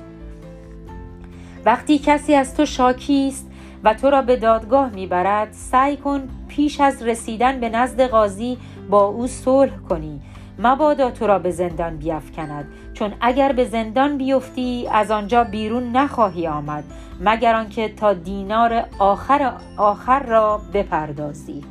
وقتی 1.64 1.98
کسی 1.98 2.34
از 2.34 2.56
تو 2.56 2.66
شاکی 2.66 3.28
است 3.28 3.50
و 3.84 3.94
تو 3.94 4.10
را 4.10 4.22
به 4.22 4.36
دادگاه 4.36 4.90
می‌برد 4.90 5.48
سعی 5.52 5.96
کن 5.96 6.28
پیش 6.48 6.80
از 6.80 7.02
رسیدن 7.02 7.60
به 7.60 7.68
نزد 7.68 8.00
قاضی 8.00 8.58
با 8.90 9.04
او 9.04 9.26
صلح 9.26 9.76
کنی. 9.88 10.20
مبادا 10.58 11.10
تو 11.10 11.26
را 11.26 11.38
به 11.38 11.50
زندان 11.50 11.96
بیافکند. 11.96 12.64
چون 12.94 13.12
اگر 13.20 13.52
به 13.52 13.64
زندان 13.64 14.18
بیفتی 14.18 14.88
از 14.92 15.10
آنجا 15.10 15.44
بیرون 15.44 15.92
نخواهی 15.96 16.46
آمد 16.46 16.84
مگر 17.20 17.54
آنکه 17.54 17.88
تا 17.88 18.12
دینار 18.12 18.84
آخر 18.98 19.52
آخر 19.76 20.22
را 20.22 20.60
بپردازی. 20.72 21.64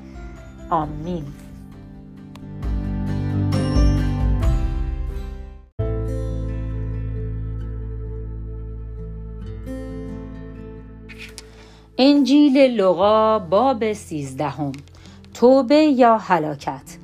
آمین. 0.69 1.25
انجیل 12.01 12.57
لغا 12.57 13.39
باب 13.39 13.93
سیزدهم. 13.93 14.71
توبه 15.33 15.75
یا 15.75 16.17
هلاکت. 16.17 16.97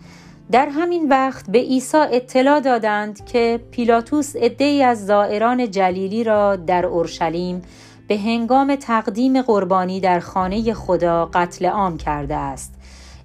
در 0.52 0.70
همین 0.70 1.10
وقت 1.10 1.50
به 1.50 1.60
عیسی 1.60 1.98
اطلاع 1.98 2.60
دادند 2.60 3.26
که 3.26 3.60
پیلاتوس 3.72 4.36
عدهای 4.36 4.84
از 4.84 5.06
زائران 5.06 5.72
جلیلی 5.72 6.24
را 6.24 6.56
در 6.56 6.86
اورشلیم 6.86 7.62
به 8.08 8.18
هنگام 8.18 8.76
تقدیم 8.76 9.42
قربانی 9.42 10.00
در 10.00 10.20
خانه 10.20 10.74
خدا 10.74 11.30
قتل 11.34 11.66
عام 11.66 11.98
کرده 11.98 12.36
است. 12.36 12.74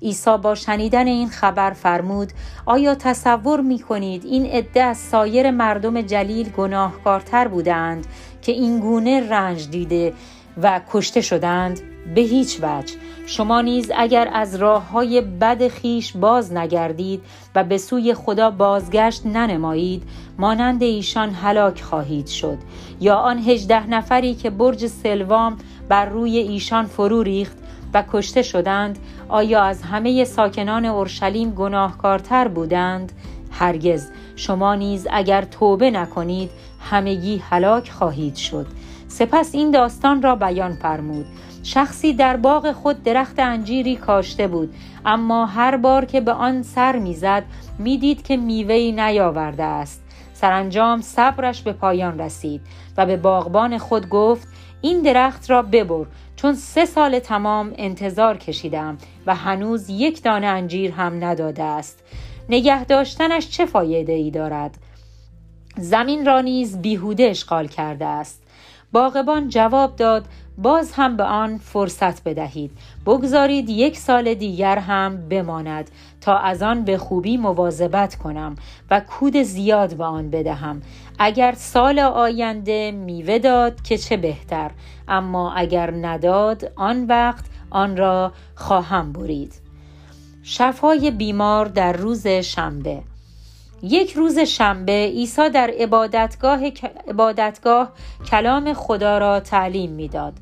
عیسی 0.02 0.36
با 0.42 0.54
شنیدن 0.54 1.06
این 1.06 1.28
خبر 1.28 1.70
فرمود 1.70 2.32
آیا 2.66 2.94
تصور 2.94 3.60
می 3.60 3.78
کنید 3.78 4.24
این 4.24 4.46
عده 4.46 4.82
از 4.82 4.98
سایر 4.98 5.50
مردم 5.50 6.00
جلیل 6.00 6.48
گناهکارتر 6.48 7.48
بودند 7.48 8.06
که 8.42 8.52
این 8.52 8.80
گونه 8.80 9.30
رنج 9.30 9.70
دیده 9.70 10.12
و 10.62 10.80
کشته 10.92 11.20
شدند 11.20 11.80
به 12.14 12.20
هیچ 12.20 12.58
وجه. 12.62 12.94
شما 13.26 13.60
نیز 13.60 13.90
اگر 13.96 14.30
از 14.32 14.54
راه 14.54 14.88
های 14.88 15.20
بد 15.20 15.68
خیش 15.68 16.12
باز 16.16 16.52
نگردید 16.52 17.22
و 17.54 17.64
به 17.64 17.78
سوی 17.78 18.14
خدا 18.14 18.50
بازگشت 18.50 19.26
ننمایید 19.26 20.02
مانند 20.38 20.82
ایشان 20.82 21.30
هلاک 21.30 21.80
خواهید 21.80 22.26
شد. 22.26 22.58
یا 23.00 23.14
آن 23.14 23.38
هجده 23.38 23.86
نفری 23.86 24.34
که 24.34 24.50
برج 24.50 24.86
سلوام 24.86 25.56
بر 25.88 26.06
روی 26.06 26.38
ایشان 26.38 26.86
فرو 26.86 27.22
ریخت 27.22 27.56
و 27.94 28.04
کشته 28.12 28.42
شدند 28.42 28.98
آیا 29.28 29.62
از 29.62 29.82
همه 29.82 30.24
ساکنان 30.24 30.84
اورشلیم 30.84 31.50
گناهکارتر 31.50 32.48
بودند؟ 32.48 33.12
هرگز. 33.50 34.08
شما 34.36 34.74
نیز 34.74 35.06
اگر 35.10 35.42
توبه 35.42 35.90
نکنید 35.90 36.50
همگی 36.90 37.42
هلاک 37.50 37.90
خواهید 37.90 38.36
شد. 38.36 38.66
سپس 39.10 39.54
این 39.54 39.70
داستان 39.70 40.22
را 40.22 40.36
بیان 40.36 40.72
فرمود. 40.72 41.26
شخصی 41.62 42.12
در 42.12 42.36
باغ 42.36 42.72
خود 42.72 43.02
درخت 43.02 43.38
انجیری 43.38 43.96
کاشته 43.96 44.48
بود 44.48 44.74
اما 45.06 45.46
هر 45.46 45.76
بار 45.76 46.04
که 46.04 46.20
به 46.20 46.32
آن 46.32 46.62
سر 46.62 46.98
می‌زد 46.98 47.44
می‌دید 47.78 48.22
که 48.22 48.36
میوهی 48.36 48.92
نیاورده 48.92 49.62
است. 49.62 50.02
سرانجام 50.34 51.00
صبرش 51.00 51.62
به 51.62 51.72
پایان 51.72 52.20
رسید 52.20 52.60
و 52.96 53.06
به 53.06 53.16
باغبان 53.16 53.78
خود 53.78 54.08
گفت 54.08 54.48
این 54.80 55.02
درخت 55.02 55.50
را 55.50 55.62
ببر 55.62 56.04
چون 56.36 56.54
سه 56.54 56.84
سال 56.84 57.18
تمام 57.18 57.72
انتظار 57.76 58.36
کشیدم 58.36 58.98
و 59.26 59.34
هنوز 59.34 59.90
یک 59.90 60.22
دانه 60.22 60.46
انجیر 60.46 60.92
هم 60.92 61.24
نداده 61.24 61.62
است. 61.62 62.02
نگه 62.48 62.84
داشتنش 62.84 63.48
چه 63.48 63.66
فایده 63.66 64.12
ای 64.12 64.30
دارد؟ 64.30 64.78
زمین 65.76 66.26
را 66.26 66.40
نیز 66.40 66.78
بیهوده 66.78 67.22
اشغال 67.22 67.66
کرده 67.66 68.06
است. 68.06 68.42
باغبان 68.92 69.48
جواب 69.48 69.96
داد 69.96 70.24
باز 70.58 70.92
هم 70.92 71.16
به 71.16 71.24
آن 71.24 71.58
فرصت 71.58 72.24
بدهید. 72.24 72.70
بگذارید 73.06 73.68
یک 73.68 73.96
سال 73.96 74.34
دیگر 74.34 74.78
هم 74.78 75.28
بماند 75.28 75.90
تا 76.20 76.38
از 76.38 76.62
آن 76.62 76.84
به 76.84 76.98
خوبی 76.98 77.36
مواظبت 77.36 78.14
کنم 78.14 78.56
و 78.90 79.00
کود 79.00 79.36
زیاد 79.36 79.94
به 79.94 80.04
آن 80.04 80.30
بدهم. 80.30 80.82
اگر 81.18 81.54
سال 81.56 81.98
آینده 81.98 82.90
میوه 82.90 83.38
داد 83.38 83.82
که 83.82 83.98
چه 83.98 84.16
بهتر 84.16 84.70
اما 85.08 85.52
اگر 85.52 85.90
نداد 85.90 86.72
آن 86.76 87.06
وقت 87.06 87.44
آن 87.70 87.96
را 87.96 88.32
خواهم 88.54 89.12
برید. 89.12 89.54
شفای 90.42 91.10
بیمار 91.10 91.66
در 91.66 91.92
روز 91.92 92.26
شنبه. 92.26 93.02
یک 93.82 94.12
روز 94.12 94.38
شنبه 94.38 94.92
عیسی 94.92 95.50
در 95.50 95.70
عبادتگاه, 95.78 96.60
عبادتگاه 97.08 97.92
کلام 98.30 98.72
خدا 98.72 99.18
را 99.18 99.40
تعلیم 99.40 99.90
می‌داد. 99.90 100.32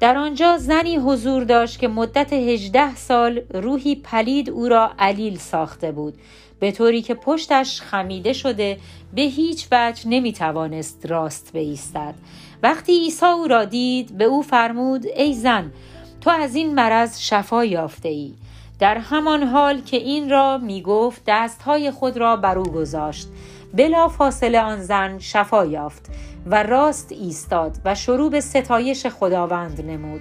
در 0.00 0.16
آنجا 0.16 0.58
زنی 0.58 0.96
حضور 0.96 1.44
داشت 1.44 1.78
که 1.78 1.88
مدت 1.88 2.32
هجده 2.32 2.94
سال 2.94 3.40
روحی 3.54 3.94
پلید 3.94 4.50
او 4.50 4.68
را 4.68 4.90
علیل 4.98 5.38
ساخته 5.38 5.92
بود. 5.92 6.14
به 6.60 6.72
طوری 6.72 7.02
که 7.02 7.14
پشتش 7.14 7.80
خمیده 7.80 8.32
شده 8.32 8.78
به 9.14 9.22
هیچ 9.22 9.66
وجه 9.72 10.08
نمی 10.08 10.32
توانست 10.32 11.06
راست 11.06 11.52
بایستد 11.52 12.14
وقتی 12.62 12.92
عیسی 12.92 13.26
او 13.26 13.46
را 13.48 13.64
دید 13.64 14.18
به 14.18 14.24
او 14.24 14.42
فرمود 14.42 15.06
ای 15.16 15.34
زن 15.34 15.72
تو 16.20 16.30
از 16.30 16.54
این 16.54 16.74
مرض 16.74 17.20
شفا 17.20 17.64
یافته 17.64 18.08
ای 18.08 18.32
در 18.80 18.98
همان 18.98 19.42
حال 19.42 19.80
که 19.80 19.96
این 19.96 20.30
را 20.30 20.58
می 20.58 20.82
گفت 20.82 21.22
دستهای 21.26 21.90
خود 21.90 22.16
را 22.16 22.36
بر 22.36 22.58
او 22.58 22.64
گذاشت. 22.64 23.28
بلا 23.74 24.08
فاصله 24.08 24.60
آن 24.60 24.82
زن 24.82 25.18
شفا 25.18 25.66
یافت 25.66 26.10
و 26.46 26.62
راست 26.62 27.12
ایستاد 27.12 27.78
و 27.84 27.94
شروع 27.94 28.30
به 28.30 28.40
ستایش 28.40 29.06
خداوند 29.06 29.80
نمود. 29.80 30.20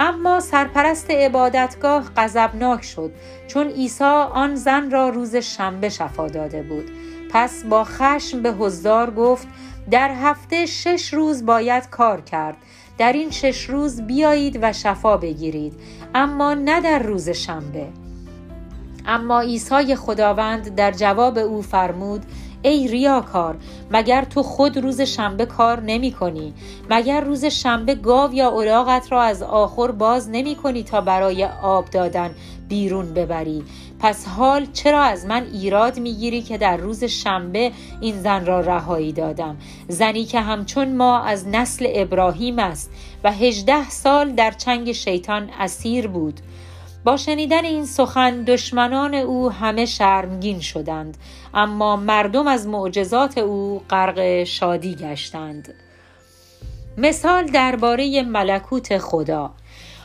اما 0.00 0.40
سرپرست 0.40 1.10
عبادتگاه 1.10 2.04
غضبناک 2.16 2.84
شد 2.84 3.12
چون 3.48 3.66
عیسی 3.66 4.04
آن 4.04 4.54
زن 4.54 4.90
را 4.90 5.08
روز 5.08 5.36
شنبه 5.36 5.88
شفا 5.88 6.28
داده 6.28 6.62
بود. 6.62 6.90
پس 7.30 7.64
با 7.64 7.84
خشم 7.84 8.42
به 8.42 8.52
حضار 8.52 9.10
گفت 9.10 9.48
در 9.90 10.10
هفته 10.14 10.66
شش 10.66 11.14
روز 11.14 11.46
باید 11.46 11.90
کار 11.90 12.20
کرد. 12.20 12.56
در 12.98 13.12
این 13.12 13.30
شش 13.30 13.64
روز 13.64 14.02
بیایید 14.02 14.58
و 14.62 14.72
شفا 14.72 15.16
بگیرید. 15.16 15.72
اما 16.14 16.54
نه 16.54 16.80
در 16.80 16.98
روز 16.98 17.28
شنبه. 17.28 17.86
اما 19.06 19.40
عیسی 19.40 19.96
خداوند 19.96 20.74
در 20.74 20.92
جواب 20.92 21.38
او 21.38 21.62
فرمود 21.62 22.22
ای 22.62 22.88
ریاکار 22.88 23.56
مگر 23.90 24.24
تو 24.24 24.42
خود 24.42 24.76
روز 24.76 25.00
شنبه 25.00 25.46
کار 25.46 25.80
نمی 25.80 26.12
کنی؟ 26.12 26.54
مگر 26.90 27.20
روز 27.20 27.44
شنبه 27.44 27.94
گاو 27.94 28.34
یا 28.34 28.48
اولاغت 28.48 29.12
را 29.12 29.22
از 29.22 29.42
آخر 29.42 29.90
باز 29.90 30.30
نمی 30.30 30.54
کنی 30.54 30.82
تا 30.82 31.00
برای 31.00 31.44
آب 31.62 31.90
دادن 31.90 32.30
بیرون 32.68 33.14
ببری؟ 33.14 33.64
پس 34.00 34.26
حال 34.26 34.66
چرا 34.72 35.02
از 35.02 35.26
من 35.26 35.46
ایراد 35.52 35.98
می‌گیری 35.98 36.42
که 36.42 36.58
در 36.58 36.76
روز 36.76 37.04
شنبه 37.04 37.72
این 38.00 38.20
زن 38.20 38.46
را 38.46 38.60
رهایی 38.60 39.12
دادم؟ 39.12 39.56
زنی 39.88 40.24
که 40.24 40.40
همچون 40.40 40.96
ما 40.96 41.20
از 41.20 41.48
نسل 41.48 41.86
ابراهیم 41.94 42.58
است. 42.58 42.90
و 43.24 43.32
هجده 43.32 43.90
سال 43.90 44.32
در 44.32 44.50
چنگ 44.50 44.92
شیطان 44.92 45.50
اسیر 45.58 46.08
بود. 46.08 46.40
با 47.04 47.16
شنیدن 47.16 47.64
این 47.64 47.86
سخن 47.86 48.42
دشمنان 48.42 49.14
او 49.14 49.52
همه 49.52 49.86
شرمگین 49.86 50.60
شدند 50.60 51.16
اما 51.54 51.96
مردم 51.96 52.46
از 52.46 52.66
معجزات 52.66 53.38
او 53.38 53.82
غرق 53.90 54.44
شادی 54.44 54.94
گشتند. 54.94 55.74
مثال 56.98 57.46
درباره 57.46 58.22
ملکوت 58.22 58.98
خدا. 58.98 59.50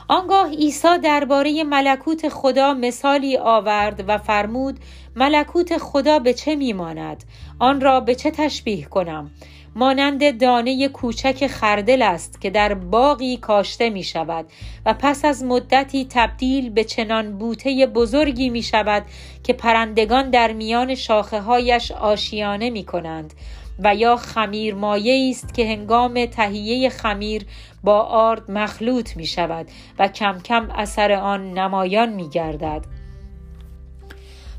آنگاه 0.08 0.50
عیسی 0.50 0.98
درباره 1.04 1.64
ملکوت 1.64 2.30
خدا 2.30 2.74
مثالی 2.74 3.38
آورد 3.38 4.04
و 4.08 4.18
فرمود 4.18 4.80
ملکوت 5.16 5.78
خدا 5.78 6.20
به 6.20 6.34
چه 6.34 6.56
میماند؟ 6.56 7.24
آن 7.60 7.82
را 7.82 8.00
به 8.00 8.16
چه 8.16 8.32
تشبیه 8.32 8.86
کنم؟ 8.86 9.32
مانند 9.76 10.42
دانه 10.42 10.88
کوچک 10.88 11.48
خردل 11.48 12.02
است 12.02 12.42
که 12.42 12.50
در 12.50 12.74
باقی 12.74 13.38
کاشته 13.38 13.90
می 13.90 14.04
شود 14.04 14.46
و 14.86 14.94
پس 14.94 15.26
از 15.26 15.44
مدتی 15.44 16.08
تبدیل 16.10 16.70
به 16.70 16.84
چنان 16.84 17.38
بوته 17.38 17.86
بزرگی 17.86 18.50
می 18.50 18.64
شود 18.64 19.04
که 19.44 19.54
پرندگان 19.54 20.30
در 20.30 20.54
میان 20.54 20.96
شاخه 20.96 21.42
هایش 21.42 21.92
آشیانه 21.92 22.70
می 22.70 22.84
کنند 22.84 23.34
و 23.80 23.96
یا 23.96 24.16
خمیر 24.16 24.76
مایه 24.76 25.30
است 25.30 25.54
که 25.54 25.66
هنگام 25.66 26.26
تهیه 26.26 26.90
خمیر 26.90 27.46
با 27.84 28.02
آرد 28.02 28.52
مخلوط 28.52 29.18
می 29.18 29.26
شود 29.26 29.68
و 30.00 30.08
کم 30.08 30.40
کم 30.40 30.72
اثر 30.72 31.12
آن 31.12 31.54
نمایان 31.54 32.10
می 32.10 32.30
گردد. 32.30 32.86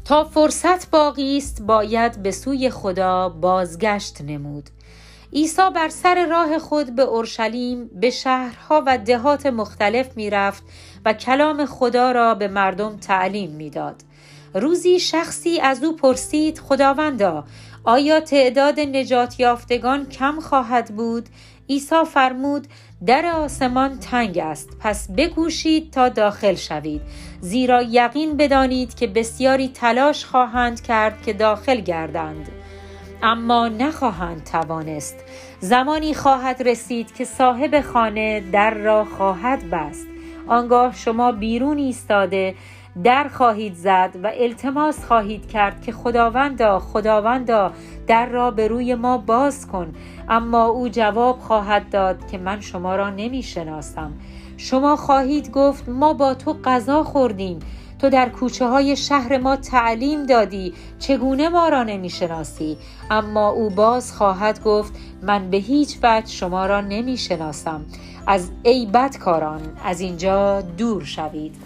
تا 0.04 0.24
فرصت 0.24 0.90
باقی 0.90 1.36
است 1.36 1.62
باید 1.62 2.22
به 2.22 2.30
سوی 2.30 2.70
خدا 2.70 3.28
بازگشت 3.28 4.20
نمود 4.20 4.70
عیسی 5.34 5.70
بر 5.74 5.88
سر 5.88 6.26
راه 6.26 6.58
خود 6.58 6.94
به 6.94 7.02
اورشلیم 7.02 7.90
به 8.00 8.10
شهرها 8.10 8.82
و 8.86 8.98
دهات 8.98 9.46
مختلف 9.46 10.16
می‌رفت 10.16 10.62
و 11.04 11.12
کلام 11.12 11.66
خدا 11.66 12.12
را 12.12 12.34
به 12.34 12.48
مردم 12.48 12.96
تعلیم 12.96 13.50
می‌داد. 13.50 13.96
روزی 14.54 15.00
شخصی 15.00 15.60
از 15.60 15.84
او 15.84 15.96
پرسید 15.96 16.58
خداوندا 16.58 17.44
آیا 17.84 18.20
تعداد 18.20 18.80
نجات 18.80 19.40
یافتگان 19.40 20.06
کم 20.06 20.40
خواهد 20.40 20.96
بود؟ 20.96 21.28
عیسی 21.68 22.04
فرمود 22.12 22.66
در 23.06 23.26
آسمان 23.26 23.98
تنگ 23.98 24.38
است 24.38 24.68
پس 24.80 25.08
بکوشید 25.16 25.90
تا 25.90 26.08
داخل 26.08 26.54
شوید. 26.54 27.00
زیرا 27.40 27.82
یقین 27.82 28.36
بدانید 28.36 28.94
که 28.94 29.06
بسیاری 29.06 29.68
تلاش 29.68 30.24
خواهند 30.24 30.80
کرد 30.80 31.22
که 31.22 31.32
داخل 31.32 31.80
گردند. 31.80 32.48
اما 33.22 33.68
نخواهند 33.68 34.44
توانست. 34.44 35.16
زمانی 35.60 36.14
خواهد 36.14 36.68
رسید 36.68 37.14
که 37.14 37.24
صاحب 37.24 37.80
خانه 37.80 38.40
در 38.52 38.74
را 38.74 39.04
خواهد 39.04 39.70
بست. 39.70 40.06
آنگاه 40.48 40.94
شما 40.94 41.32
بیرون 41.32 41.78
ایستاده 41.78 42.54
در 43.04 43.28
خواهید 43.28 43.74
زد 43.74 44.10
و 44.22 44.30
التماس 44.34 45.04
خواهید 45.04 45.48
کرد 45.48 45.82
که 45.82 45.92
خداوندا 45.92 46.78
خداوندا 46.78 47.72
در 48.06 48.26
را 48.26 48.50
به 48.50 48.68
روی 48.68 48.94
ما 48.94 49.18
باز 49.18 49.66
کن. 49.66 49.92
اما 50.28 50.64
او 50.66 50.88
جواب 50.88 51.38
خواهد 51.38 51.90
داد 51.90 52.30
که 52.30 52.38
من 52.38 52.60
شما 52.60 52.96
را 52.96 53.10
نمی 53.10 53.42
شناسم 53.42 54.12
شما 54.56 54.96
خواهید 54.96 55.50
گفت 55.50 55.88
ما 55.88 56.12
با 56.12 56.34
تو 56.34 56.52
غذا 56.64 57.02
خوردیم. 57.02 57.58
تو 57.98 58.10
در 58.10 58.28
کوچه 58.28 58.66
های 58.66 58.96
شهر 58.96 59.38
ما 59.38 59.56
تعلیم 59.56 60.26
دادی. 60.26 60.74
چگونه 60.98 61.48
ما 61.48 61.68
را 61.68 61.82
نمی 61.82 62.10
شناسی 62.10 62.76
اما 63.10 63.48
او 63.48 63.70
باز 63.70 64.12
خواهد 64.12 64.62
گفت 64.62 64.92
من 65.22 65.50
به 65.50 65.56
هیچ 65.56 65.98
وجه 66.02 66.26
شما 66.26 66.66
را 66.66 66.80
نمی 66.80 67.16
شناسم 67.16 67.84
از 68.26 68.50
ای 68.62 68.86
بدکاران 68.86 69.60
از 69.84 70.00
اینجا 70.00 70.60
دور 70.60 71.04
شوید. 71.04 71.56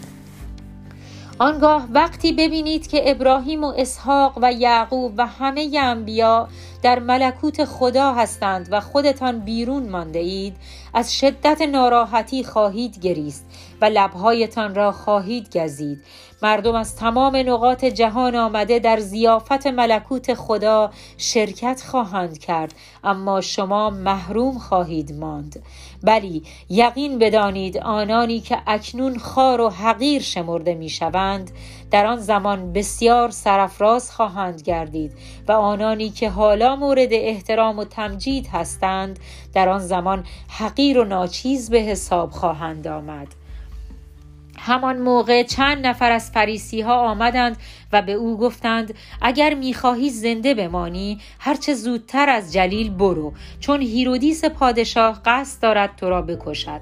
آنگاه 1.39 1.87
وقتی 1.91 2.31
ببینید 2.33 2.87
که 2.87 3.11
ابراهیم 3.11 3.63
و 3.63 3.73
اسحاق 3.77 4.39
و 4.41 4.53
یعقوب 4.53 5.13
و 5.17 5.27
همه 5.27 5.71
انبیا 5.81 6.47
در 6.81 6.99
ملکوت 6.99 7.65
خدا 7.65 8.13
هستند 8.13 8.67
و 8.71 8.79
خودتان 8.79 9.39
بیرون 9.39 9.89
مانده 9.89 10.19
اید. 10.19 10.55
از 10.93 11.13
شدت 11.13 11.61
ناراحتی 11.61 12.43
خواهید 12.43 12.99
گریست 12.99 13.45
و 13.81 13.85
لبهایتان 13.85 14.75
را 14.75 14.91
خواهید 14.91 15.57
گزید. 15.57 16.03
مردم 16.41 16.75
از 16.75 16.95
تمام 16.95 17.35
نقاط 17.35 17.85
جهان 17.85 18.35
آمده 18.35 18.79
در 18.79 18.99
زیافت 18.99 19.67
ملکوت 19.67 20.33
خدا 20.33 20.91
شرکت 21.17 21.83
خواهند 21.87 22.37
کرد 22.37 22.73
اما 23.03 23.41
شما 23.41 23.89
محروم 23.89 24.57
خواهید 24.57 25.13
ماند. 25.13 25.63
بلی 26.03 26.43
یقین 26.69 27.19
بدانید 27.19 27.77
آنانی 27.77 28.39
که 28.39 28.57
اکنون 28.67 29.17
خار 29.17 29.61
و 29.61 29.69
حقیر 29.69 30.21
شمرده 30.21 30.73
می‌شوند 30.73 31.51
در 31.91 32.05
آن 32.05 32.17
زمان 32.17 32.73
بسیار 32.73 33.29
سرفراز 33.29 34.11
خواهند 34.11 34.61
گردید 34.61 35.13
و 35.47 35.51
آنانی 35.51 36.09
که 36.09 36.29
حالا 36.29 36.75
مورد 36.75 37.09
احترام 37.11 37.79
و 37.79 37.83
تمجید 37.83 38.47
هستند 38.47 39.19
در 39.53 39.69
آن 39.69 39.79
زمان 39.79 40.23
حقیر 40.49 40.99
و 40.99 41.03
ناچیز 41.03 41.69
به 41.69 41.77
حساب 41.79 42.31
خواهند 42.31 42.87
آمد. 42.87 43.27
همان 44.57 44.97
موقع 44.97 45.43
چند 45.43 45.87
نفر 45.87 46.11
از 46.11 46.31
فریسی 46.31 46.81
ها 46.81 46.95
آمدند 46.95 47.57
و 47.91 48.01
به 48.01 48.13
او 48.13 48.37
گفتند 48.37 48.93
اگر 49.21 49.53
می‌خواهی 49.53 50.09
زنده 50.09 50.53
بمانی 50.53 51.19
هرچه 51.39 51.73
زودتر 51.73 52.29
از 52.29 52.53
جلیل 52.53 52.89
برو 52.89 53.33
چون 53.59 53.81
هیرودیس 53.81 54.45
پادشاه 54.45 55.21
قصد 55.25 55.61
دارد 55.61 55.95
تو 55.95 56.09
را 56.09 56.21
بکشد. 56.21 56.81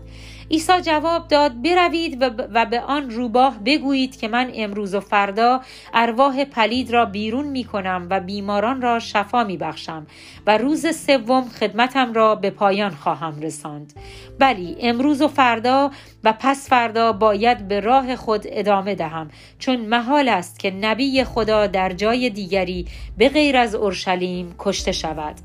عیسی 0.52 0.82
جواب 0.82 1.28
داد 1.28 1.62
بروید 1.62 2.18
و 2.54 2.66
به 2.66 2.82
آن 2.82 3.10
روباه 3.10 3.60
بگویید 3.66 4.20
که 4.20 4.28
من 4.28 4.52
امروز 4.56 4.96
و 4.96 5.00
فردا 5.00 5.62
ارواح 5.94 6.46
پلید 6.46 6.92
را 6.92 7.06
بیرون 7.06 7.48
می 7.48 7.64
کنم 7.64 8.08
و 8.10 8.20
بیماران 8.20 8.82
را 8.82 9.00
شفا 9.00 9.44
می 9.44 9.58
بخشم 9.58 10.08
و 10.48 10.58
روز 10.58 10.96
سوم 10.96 11.50
خدمتم 11.50 12.14
را 12.14 12.36
به 12.36 12.50
پایان 12.50 12.92
خواهم 12.92 13.40
رساند. 13.42 13.94
بلی 14.40 14.76
امروز 14.80 15.22
و 15.22 15.28
فردا 15.28 15.92
و 16.24 16.34
پس 16.40 16.70
فردا 16.70 17.14
باید 17.14 17.68
به 17.68 17.80
راه 17.80 18.16
خود 18.16 18.42
ادامه 18.46 18.96
دهم 18.96 19.30
چون 19.60 19.76
محال 19.76 20.30
است 20.30 20.60
که 20.60 20.72
نبی 20.72 21.24
خدا 21.24 21.68
در 21.68 21.94
جای 21.94 22.30
دیگری 22.30 22.86
به 23.18 23.30
غیر 23.30 23.58
از 23.58 23.76
اورشلیم 23.76 24.56
کشته 24.60 24.92
شود. 24.92 25.36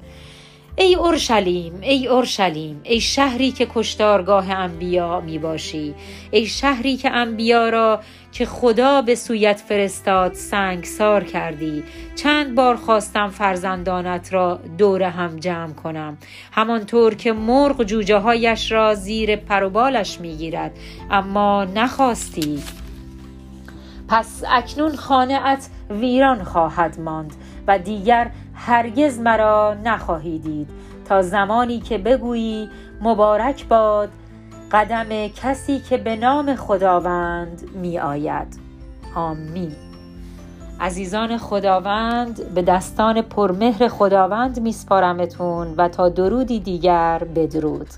ای 0.76 0.94
اورشلیم 0.94 1.78
ای 1.80 2.06
اورشلیم 2.06 2.80
ای 2.82 3.00
شهری 3.00 3.50
که 3.50 3.68
کشتارگاه 3.74 4.50
انبیا 4.50 5.20
می 5.20 5.38
باشی 5.38 5.94
ای 6.30 6.46
شهری 6.46 6.96
که 6.96 7.10
انبیا 7.10 7.68
را 7.68 8.00
که 8.32 8.46
خدا 8.46 9.02
به 9.02 9.14
سویت 9.14 9.60
فرستاد 9.60 10.34
سنگسار 10.34 11.24
کردی. 11.24 11.84
چند 12.14 12.54
بار 12.54 12.76
خواستم 12.76 13.28
فرزندانت 13.28 14.32
را 14.32 14.60
دور 14.78 15.02
هم 15.02 15.36
جمع 15.36 15.72
کنم. 15.72 16.18
همانطور 16.52 17.14
که 17.14 17.32
مرغ 17.32 17.82
جوجه 17.82 18.18
هایش 18.18 18.72
را 18.72 18.94
زیر 18.94 19.36
پروبالش 19.36 20.20
می 20.20 20.36
گیرد 20.36 20.78
اما 21.10 21.64
نخواستی. 21.64 22.62
پس 24.08 24.44
اکنون 24.48 24.96
خانه 24.96 25.58
ویران 25.90 26.44
خواهد 26.44 27.00
ماند 27.00 27.34
و 27.66 27.78
دیگر 27.78 28.30
هرگز 28.66 29.18
مرا 29.18 29.76
نخواهی 29.84 30.38
دید. 30.38 30.68
تا 31.08 31.22
زمانی 31.22 31.80
که 31.80 31.98
بگویی 31.98 32.68
مبارک 33.00 33.68
باد 33.68 34.08
قدم 34.72 35.28
کسی 35.28 35.78
که 35.80 35.96
به 35.96 36.16
نام 36.16 36.54
خداوند 36.54 37.62
می 37.74 37.98
آید 37.98 38.58
آمین. 39.14 39.72
عزیزان 40.80 41.38
خداوند 41.38 42.54
به 42.54 42.62
دستان 42.62 43.22
پرمهر 43.22 43.88
خداوند 43.88 44.60
میسپارمتون 44.60 45.74
و 45.76 45.88
تا 45.88 46.08
درودی 46.08 46.60
دیگر 46.60 47.22
بدرود. 47.36 47.88